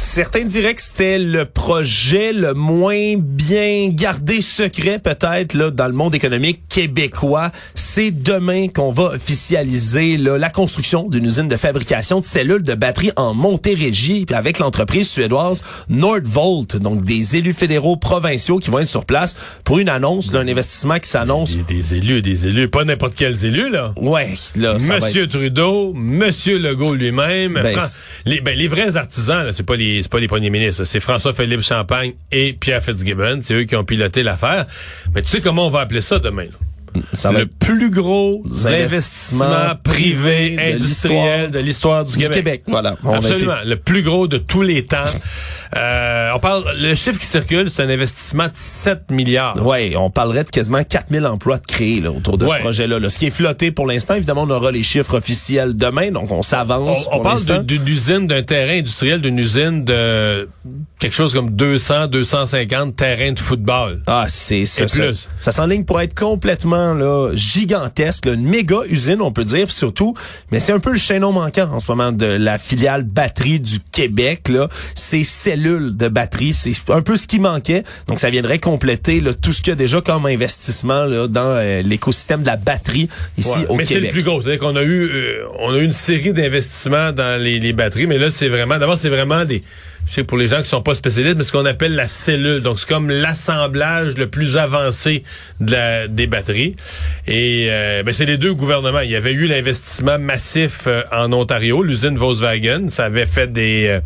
Certains 0.00 0.44
diraient 0.44 0.74
que 0.74 0.80
c'était 0.80 1.18
le 1.18 1.44
projet 1.44 2.32
le 2.32 2.54
moins 2.54 3.16
bien 3.16 3.88
gardé 3.88 4.42
secret 4.42 5.00
peut-être 5.00 5.54
là 5.54 5.72
dans 5.72 5.88
le 5.88 5.92
monde 5.92 6.14
économique 6.14 6.60
québécois. 6.68 7.50
C'est 7.74 8.12
demain 8.12 8.68
qu'on 8.68 8.92
va 8.92 9.14
officialiser 9.16 10.16
là, 10.16 10.38
la 10.38 10.50
construction 10.50 11.08
d'une 11.08 11.24
usine 11.24 11.48
de 11.48 11.56
fabrication 11.56 12.20
de 12.20 12.24
cellules 12.24 12.62
de 12.62 12.76
batterie 12.76 13.10
en 13.16 13.34
Montérégie 13.34 14.24
puis 14.24 14.36
avec 14.36 14.60
l'entreprise 14.60 15.08
suédoise 15.10 15.64
Nordvolt, 15.88 16.76
donc 16.76 17.02
des 17.02 17.36
élus 17.36 17.52
fédéraux 17.52 17.96
provinciaux 17.96 18.60
qui 18.60 18.70
vont 18.70 18.78
être 18.78 18.88
sur 18.88 19.04
place 19.04 19.34
pour 19.64 19.80
une 19.80 19.88
annonce 19.88 20.30
d'un 20.30 20.46
investissement 20.46 21.00
qui 21.00 21.10
s'annonce. 21.10 21.56
Des, 21.56 21.74
des 21.74 21.94
élus, 21.96 22.22
des 22.22 22.46
élus, 22.46 22.68
pas 22.68 22.84
n'importe 22.84 23.16
quels 23.16 23.44
élus, 23.44 23.68
là. 23.68 23.92
Ouais, 23.96 24.32
là 24.54 24.78
ça 24.78 25.00
va 25.00 25.06
Monsieur 25.06 25.26
Trudeau, 25.26 25.92
Monsieur 25.92 26.56
Legault 26.56 26.94
lui-même, 26.94 27.54
Ben, 27.60 27.76
les, 28.26 28.40
ben, 28.40 28.56
les 28.56 28.68
vrais 28.68 28.96
artisans, 28.96 29.44
là, 29.44 29.52
c'est 29.52 29.64
pas 29.64 29.74
les, 29.74 29.87
c'est 30.02 30.10
pas 30.10 30.20
les 30.20 30.28
premiers 30.28 30.50
ministres, 30.50 30.84
c'est 30.84 31.00
François-Philippe 31.00 31.62
Champagne 31.62 32.14
et 32.32 32.52
Pierre 32.52 32.82
Fitzgibbon, 32.82 33.40
c'est 33.42 33.54
eux 33.54 33.64
qui 33.64 33.76
ont 33.76 33.84
piloté 33.84 34.22
l'affaire. 34.22 34.66
Mais 35.14 35.22
tu 35.22 35.28
sais 35.28 35.40
comment 35.40 35.66
on 35.66 35.70
va 35.70 35.80
appeler 35.80 36.00
ça 36.00 36.18
demain? 36.18 36.46
Être, 36.96 37.04
ça 37.16 37.30
va 37.30 37.40
le 37.40 37.46
plus 37.46 37.90
gros 37.90 38.42
investissement 38.66 39.74
privé 39.82 40.56
de 40.56 40.74
industriel 40.76 41.50
de 41.50 41.58
l'histoire 41.58 42.04
du, 42.04 42.12
du 42.12 42.18
Québec. 42.22 42.34
Québec. 42.34 42.62
Voilà. 42.66 42.96
On 43.04 43.14
Absolument, 43.14 43.56
le 43.64 43.76
plus 43.76 44.02
gros 44.02 44.26
de 44.28 44.38
tous 44.38 44.62
les 44.62 44.86
temps. 44.86 44.98
Euh, 45.76 46.30
on 46.34 46.38
parle, 46.38 46.64
le 46.78 46.94
chiffre 46.94 47.20
qui 47.20 47.26
circule, 47.26 47.68
c'est 47.68 47.82
un 47.82 47.90
investissement 47.90 48.44
de 48.44 48.52
7 48.54 49.10
milliards. 49.10 49.54
Ouais, 49.66 49.92
on 49.98 50.08
parlerait 50.08 50.44
de 50.44 50.48
quasiment 50.48 50.82
4000 50.82 51.26
emplois 51.26 51.58
de 51.58 51.66
créés 51.66 52.00
là, 52.00 52.10
autour 52.10 52.38
de 52.38 52.46
Ouais. 52.46 52.56
ce 52.56 52.62
projet-là. 52.62 52.98
là. 52.98 53.10
Ce 53.10 53.18
qui 53.18 53.26
est 53.26 53.30
flotté 53.30 53.70
pour 53.70 53.86
l'instant, 53.86 54.14
évidemment, 54.14 54.44
on 54.44 54.50
aura 54.50 54.72
les 54.72 54.82
chiffres 54.82 55.18
officiels 55.18 55.76
demain, 55.76 56.10
donc 56.10 56.30
on 56.30 56.36
On, 56.38 56.42
s'avance 56.42 57.06
on 57.12 57.20
pour 57.20 57.22
parle 57.24 57.64
d'une 57.66 57.86
usine, 57.86 58.26
d'un 58.26 58.42
terrain 58.42 58.78
industriel, 58.78 59.20
d'une 59.20 59.38
usine 59.38 59.84
de 59.84 60.48
quelque 60.98 61.14
chose 61.14 61.32
comme 61.32 61.50
200, 61.50 62.08
250 62.08 62.96
terrains 62.96 63.32
de 63.32 63.38
football. 63.38 64.02
Ah, 64.06 64.26
c'est 64.28 64.66
ça. 64.66 64.86
Plus. 64.86 65.28
ça 65.40 65.52
s'enligne 65.52 65.84
pour 65.84 66.00
être 66.00 66.14
complètement 66.14 66.94
là 66.94 67.30
gigantesque, 67.34 68.26
là, 68.26 68.32
une 68.32 68.48
méga 68.48 68.78
usine, 68.88 69.20
on 69.20 69.32
peut 69.32 69.44
dire, 69.44 69.70
surtout. 69.70 70.14
Mais 70.50 70.60
c'est 70.60 70.72
un 70.72 70.80
peu 70.80 70.90
le 70.92 70.98
chaînon 70.98 71.32
manquant 71.32 71.68
en 71.72 71.78
ce 71.78 71.90
moment 71.90 72.12
de 72.12 72.26
la 72.26 72.58
filiale 72.58 73.04
batterie 73.04 73.60
du 73.60 73.78
Québec. 73.92 74.48
Là, 74.48 74.68
ces 74.94 75.24
cellules 75.24 75.96
de 75.96 76.08
batterie, 76.08 76.52
c'est 76.52 76.72
un 76.88 77.02
peu 77.02 77.16
ce 77.16 77.26
qui 77.26 77.38
manquait. 77.40 77.84
Donc, 78.06 78.18
ça 78.18 78.30
viendrait 78.30 78.58
compléter 78.58 79.20
là, 79.20 79.34
tout 79.34 79.52
ce 79.52 79.62
qu'il 79.62 79.70
y 79.70 79.72
a 79.72 79.76
déjà 79.76 80.00
comme 80.00 80.26
investissement 80.26 81.04
là, 81.04 81.28
dans 81.28 81.54
euh, 81.56 81.82
l'écosystème 81.82 82.42
de 82.42 82.46
la 82.46 82.56
batterie 82.56 83.08
ici 83.36 83.60
Ouais, 83.60 83.66
au 83.68 83.74
mais 83.76 83.84
c'est 83.84 83.94
le 83.94 84.00
Québec. 84.00 84.12
plus 84.12 84.24
gros. 84.24 84.42
C'est-à-dire 84.42 84.60
qu'on 84.60 84.76
a 84.76 84.82
eu, 84.82 85.04
euh, 85.04 85.44
on 85.60 85.72
a 85.74 85.78
eu 85.78 85.84
une 85.84 85.92
série 85.92 86.32
d'investissements 86.32 87.12
dans 87.12 87.40
les, 87.40 87.58
les 87.58 87.72
batteries, 87.72 88.06
mais 88.06 88.18
là, 88.18 88.30
c'est 88.30 88.48
vraiment, 88.48 88.78
d'abord, 88.78 88.98
c'est 88.98 89.08
vraiment 89.08 89.44
des, 89.44 89.62
sais 90.10 90.24
pour 90.24 90.38
les 90.38 90.48
gens 90.48 90.62
qui 90.62 90.68
sont 90.68 90.82
pas 90.82 90.94
spécialistes, 90.94 91.36
mais 91.36 91.44
ce 91.44 91.52
qu'on 91.52 91.66
appelle 91.66 91.94
la 91.94 92.06
cellule. 92.06 92.60
Donc, 92.60 92.78
c'est 92.78 92.88
comme 92.88 93.10
l'assemblage 93.10 94.16
le 94.16 94.28
plus 94.28 94.56
avancé 94.56 95.22
de 95.60 96.06
des 96.06 96.26
batteries. 96.26 96.76
Et 97.26 97.68
euh, 97.70 98.02
ben, 98.02 98.12
c'est 98.12 98.26
les 98.26 98.38
deux 98.38 98.54
gouvernements. 98.54 99.00
Il 99.00 99.10
y 99.10 99.16
avait 99.16 99.32
eu 99.32 99.46
l'investissement 99.46 100.18
massif 100.18 100.86
euh, 100.86 101.02
en 101.12 101.32
Ontario, 101.32 101.82
l'usine 101.82 102.16
Volkswagen. 102.16 102.88
Ça 102.88 103.04
avait 103.04 103.26
fait 103.26 103.50
des, 103.50 103.86
euh, 103.88 104.00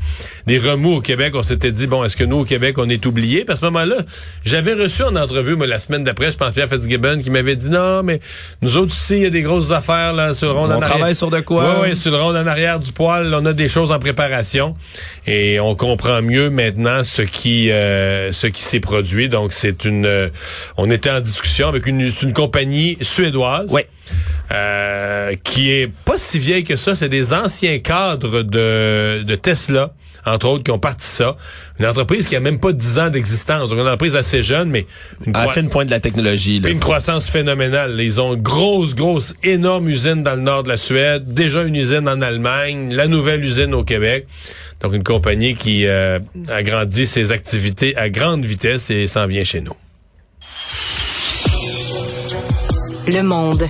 des 0.46 0.58
remous 0.58 0.96
au 0.96 1.00
Québec. 1.00 1.34
On 1.36 1.42
s'était 1.42 1.70
dit, 1.70 1.86
bon, 1.86 2.04
est-ce 2.04 2.16
que 2.16 2.24
nous, 2.24 2.38
au 2.40 2.44
Québec, 2.44 2.78
on 2.78 2.88
est 2.88 3.04
oubliés? 3.06 3.44
Puis 3.44 3.52
à 3.52 3.56
ce 3.56 3.64
moment-là, 3.66 3.96
j'avais 4.44 4.74
reçu 4.74 5.02
en 5.02 5.14
entrevue, 5.16 5.56
moi, 5.56 5.66
la 5.66 5.78
semaine 5.78 6.04
d'après, 6.04 6.32
je 6.32 6.36
pense, 6.36 6.52
Pierre 6.52 6.68
Fitzgibbon, 6.68 7.18
qui 7.22 7.30
m'avait 7.30 7.56
dit, 7.56 7.70
non, 7.70 8.02
mais 8.02 8.20
nous 8.62 8.76
autres 8.76 8.92
ici, 8.92 9.14
il 9.16 9.22
y 9.22 9.26
a 9.26 9.30
des 9.30 9.42
grosses 9.42 9.70
affaires, 9.72 10.12
là, 10.12 10.34
sur 10.34 10.48
le 10.48 10.54
rond 10.54 10.62
On 10.62 10.66
en 10.66 10.70
arrière. 10.72 10.88
travaille 10.88 11.14
sur 11.14 11.30
de 11.30 11.40
quoi? 11.40 11.80
Oui, 11.82 11.90
oui, 11.90 11.96
sur 11.96 12.10
le 12.10 12.16
rond 12.18 12.30
en 12.30 12.46
arrière 12.46 12.80
du 12.80 12.92
poil, 12.92 13.32
on 13.34 13.44
a 13.46 13.52
des 13.52 13.68
choses 13.68 13.92
en 13.92 13.98
préparation. 13.98 14.74
Et 15.26 15.60
on 15.60 15.74
comprend 15.74 16.22
mieux 16.22 16.50
maintenant 16.50 17.04
ce 17.04 17.22
qui 17.22 17.70
euh, 17.70 18.32
ce 18.32 18.46
qui 18.46 18.62
s'est 18.62 18.80
produit. 18.80 19.28
Donc, 19.28 19.52
c'est 19.52 19.84
une... 19.84 20.06
euh, 20.06 20.28
on 20.76 20.90
était 20.90 21.10
en 21.10 21.20
discussion 21.20 21.68
avec 21.68 21.86
une, 21.86 22.00
une 22.22 22.32
compagnie 22.32 22.98
suédoise. 23.00 23.70
Ouais. 23.72 23.86
euh, 24.52 25.34
qui 25.44 25.70
est 25.70 25.88
pas 26.04 26.18
si 26.18 26.38
vieille 26.38 26.64
que 26.64 26.76
ça. 26.76 26.94
C'est 26.94 27.08
des 27.08 27.32
anciens 27.32 27.78
cadres 27.78 28.42
de, 28.42 29.22
de 29.22 29.34
Tesla, 29.34 29.92
entre 30.24 30.46
autres, 30.48 30.62
qui 30.64 30.70
ont 30.70 30.78
parti 30.78 31.06
ça. 31.06 31.36
Une 31.78 31.86
entreprise 31.86 32.28
qui 32.28 32.36
a 32.36 32.40
même 32.40 32.58
pas 32.60 32.72
10 32.72 32.98
ans 32.98 33.10
d'existence. 33.10 33.68
Donc, 33.68 33.78
une 33.78 33.84
entreprise 33.86 34.16
assez 34.16 34.42
jeune, 34.42 34.70
mais 34.70 34.86
une, 35.26 35.34
À 35.34 35.40
la 35.40 35.44
croi- 35.46 35.54
fine 35.54 35.68
pointe 35.68 35.86
de 35.86 35.90
la 35.92 36.00
technologie. 36.00 36.60
Là. 36.60 36.68
une 36.68 36.78
croissance 36.80 37.28
phénoménale. 37.28 38.00
Ils 38.00 38.20
ont 38.20 38.34
une 38.34 38.42
grosse, 38.42 38.94
grosse, 38.94 39.34
énorme 39.42 39.88
usine 39.88 40.22
dans 40.22 40.34
le 40.34 40.42
nord 40.42 40.62
de 40.62 40.68
la 40.68 40.76
Suède, 40.76 41.32
déjà 41.34 41.62
une 41.64 41.76
usine 41.76 42.08
en 42.08 42.20
Allemagne, 42.22 42.92
la 42.94 43.08
nouvelle 43.08 43.44
usine 43.44 43.74
au 43.74 43.84
Québec. 43.84 44.26
Donc 44.80 44.94
une 44.94 45.04
compagnie 45.04 45.54
qui 45.54 45.86
euh, 45.86 46.18
agrandit 46.48 47.06
ses 47.06 47.30
activités 47.32 47.96
à 47.96 48.08
grande 48.10 48.44
vitesse 48.44 48.90
et 48.90 49.06
s'en 49.06 49.26
vient 49.26 49.44
chez 49.44 49.60
nous. 49.60 49.76
Le 53.08 53.22
monde. 53.22 53.68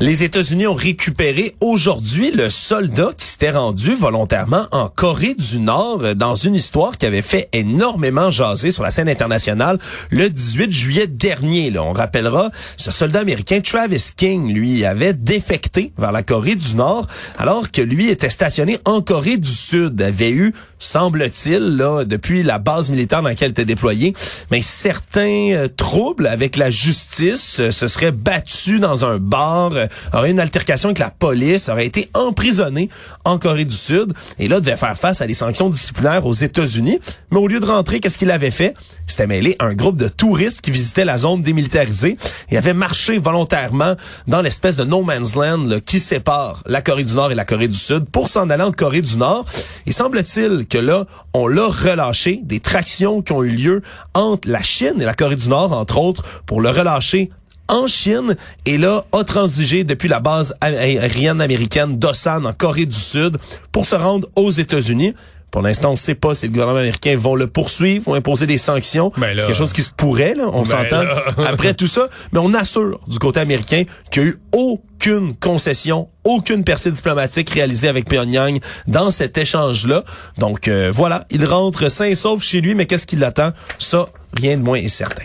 Les 0.00 0.22
États-Unis 0.22 0.68
ont 0.68 0.74
récupéré 0.74 1.56
aujourd'hui 1.60 2.30
le 2.30 2.50
soldat 2.50 3.10
qui 3.16 3.26
s'était 3.26 3.50
rendu 3.50 3.96
volontairement 3.96 4.66
en 4.70 4.88
Corée 4.88 5.34
du 5.34 5.58
Nord 5.58 6.04
euh, 6.04 6.14
dans 6.14 6.36
une 6.36 6.54
histoire 6.54 6.96
qui 6.96 7.04
avait 7.04 7.20
fait 7.20 7.48
énormément 7.52 8.30
jaser 8.30 8.70
sur 8.70 8.84
la 8.84 8.92
scène 8.92 9.08
internationale 9.08 9.80
le 10.10 10.30
18 10.30 10.70
juillet 10.70 11.08
dernier. 11.08 11.72
Là. 11.72 11.82
On 11.82 11.92
rappellera, 11.92 12.52
ce 12.76 12.92
soldat 12.92 13.18
américain 13.18 13.60
Travis 13.60 14.10
King, 14.16 14.52
lui, 14.52 14.84
avait 14.84 15.14
défecté 15.14 15.92
vers 15.98 16.12
la 16.12 16.22
Corée 16.22 16.54
du 16.54 16.76
Nord 16.76 17.08
alors 17.36 17.72
que 17.72 17.82
lui 17.82 18.08
était 18.08 18.30
stationné 18.30 18.78
en 18.84 19.00
Corée 19.00 19.36
du 19.36 19.50
Sud, 19.50 20.00
avait 20.00 20.30
eu, 20.30 20.54
semble-t-il, 20.78 21.76
là, 21.76 22.04
depuis 22.04 22.44
la 22.44 22.60
base 22.60 22.88
militaire 22.88 23.22
dans 23.22 23.30
laquelle 23.30 23.48
il 23.48 23.52
était 23.52 23.64
déployé, 23.64 24.14
mais 24.52 24.62
certains 24.62 25.50
euh, 25.54 25.68
troubles 25.76 26.28
avec 26.28 26.56
la 26.56 26.70
justice, 26.70 27.58
euh, 27.58 27.72
se 27.72 27.88
seraient 27.88 28.12
battus 28.12 28.78
dans 28.78 29.04
un 29.04 29.18
bar, 29.18 29.72
aurait 30.12 30.28
eu 30.28 30.32
une 30.32 30.40
altercation 30.40 30.88
avec 30.88 30.98
la 30.98 31.10
police, 31.10 31.68
aurait 31.68 31.86
été 31.86 32.10
emprisonné 32.14 32.88
en 33.24 33.38
Corée 33.38 33.64
du 33.64 33.76
Sud 33.76 34.12
et 34.38 34.48
là 34.48 34.60
devait 34.60 34.76
faire 34.76 34.96
face 34.96 35.20
à 35.20 35.26
des 35.26 35.34
sanctions 35.34 35.68
disciplinaires 35.68 36.26
aux 36.26 36.32
États-Unis. 36.32 36.98
Mais 37.30 37.38
au 37.38 37.46
lieu 37.46 37.60
de 37.60 37.66
rentrer, 37.66 38.00
qu'est-ce 38.00 38.18
qu'il 38.18 38.30
avait 38.30 38.50
fait? 38.50 38.74
Il 39.06 39.10
s'était 39.10 39.26
mêlé 39.26 39.56
un 39.58 39.74
groupe 39.74 39.96
de 39.96 40.08
touristes 40.08 40.60
qui 40.60 40.70
visitaient 40.70 41.04
la 41.04 41.16
zone 41.16 41.42
démilitarisée 41.42 42.18
et 42.50 42.58
avait 42.58 42.74
marché 42.74 43.18
volontairement 43.18 43.94
dans 44.26 44.42
l'espèce 44.42 44.76
de 44.76 44.84
no 44.84 45.02
man's 45.02 45.34
land 45.34 45.80
qui 45.86 45.98
sépare 45.98 46.62
la 46.66 46.82
Corée 46.82 47.04
du 47.04 47.14
Nord 47.14 47.32
et 47.32 47.34
la 47.34 47.44
Corée 47.44 47.68
du 47.68 47.78
Sud 47.78 48.04
pour 48.04 48.28
s'en 48.28 48.50
aller 48.50 48.62
en 48.62 48.72
Corée 48.72 49.02
du 49.02 49.16
Nord. 49.16 49.46
Et 49.86 49.92
semble-t-il 49.92 50.66
que 50.66 50.78
là, 50.78 51.06
on 51.32 51.46
l'a 51.46 51.68
relâché, 51.68 52.40
des 52.42 52.60
tractions 52.60 53.22
qui 53.22 53.32
ont 53.32 53.42
eu 53.42 53.50
lieu 53.50 53.82
entre 54.14 54.48
la 54.48 54.62
Chine 54.62 55.00
et 55.00 55.04
la 55.04 55.14
Corée 55.14 55.36
du 55.36 55.48
Nord, 55.48 55.72
entre 55.72 55.98
autres, 55.98 56.24
pour 56.46 56.60
le 56.60 56.70
relâcher 56.70 57.30
en 57.68 57.86
Chine 57.86 58.36
et 58.66 58.78
là 58.78 59.04
a 59.12 59.24
transigé 59.24 59.84
depuis 59.84 60.08
la 60.08 60.20
base 60.20 60.56
aérienne 60.60 61.40
américaine 61.40 61.98
d'Osan 61.98 62.44
en 62.44 62.52
Corée 62.52 62.86
du 62.86 62.98
Sud 62.98 63.38
pour 63.72 63.86
se 63.86 63.94
rendre 63.94 64.28
aux 64.36 64.50
États-Unis. 64.50 65.14
Pour 65.50 65.62
l'instant, 65.62 65.88
on 65.88 65.92
ne 65.92 65.96
sait 65.96 66.14
pas 66.14 66.34
si 66.34 66.46
le 66.46 66.52
gouvernement 66.52 66.80
américain 66.80 67.16
vont 67.16 67.34
le 67.34 67.46
poursuivre, 67.46 68.04
vont 68.04 68.14
imposer 68.14 68.46
des 68.46 68.58
sanctions. 68.58 69.12
Ben 69.16 69.34
c'est 69.38 69.46
quelque 69.46 69.56
chose 69.56 69.72
qui 69.72 69.82
se 69.82 69.90
pourrait, 69.90 70.34
là, 70.34 70.44
on 70.52 70.62
Ben 70.62 70.64
s'entend, 70.66 71.04
après 71.46 71.72
tout 71.72 71.86
ça. 71.86 72.08
Mais 72.32 72.38
on 72.38 72.52
assure 72.52 73.00
du 73.06 73.18
côté 73.18 73.40
américain 73.40 73.84
qu'il 74.10 74.22
n'y 74.24 74.28
a 74.28 74.32
eu 74.32 74.38
aucune 74.52 75.34
concession, 75.36 76.08
aucune 76.24 76.64
percée 76.64 76.90
diplomatique 76.90 77.48
réalisée 77.48 77.88
avec 77.88 78.10
Pyongyang 78.10 78.58
dans 78.86 79.10
cet 79.10 79.38
échange-là. 79.38 80.04
Donc 80.36 80.68
euh, 80.68 80.90
voilà, 80.92 81.24
il 81.30 81.46
rentre 81.46 81.90
sain 81.90 82.06
et 82.06 82.14
sauf 82.14 82.42
chez 82.42 82.60
lui, 82.60 82.74
mais 82.74 82.84
qu'est-ce 82.84 83.06
qui 83.06 83.16
l'attend? 83.16 83.52
Ça, 83.78 84.06
rien 84.34 84.58
de 84.58 84.62
moins 84.62 84.76
est 84.76 84.88
certain. 84.88 85.24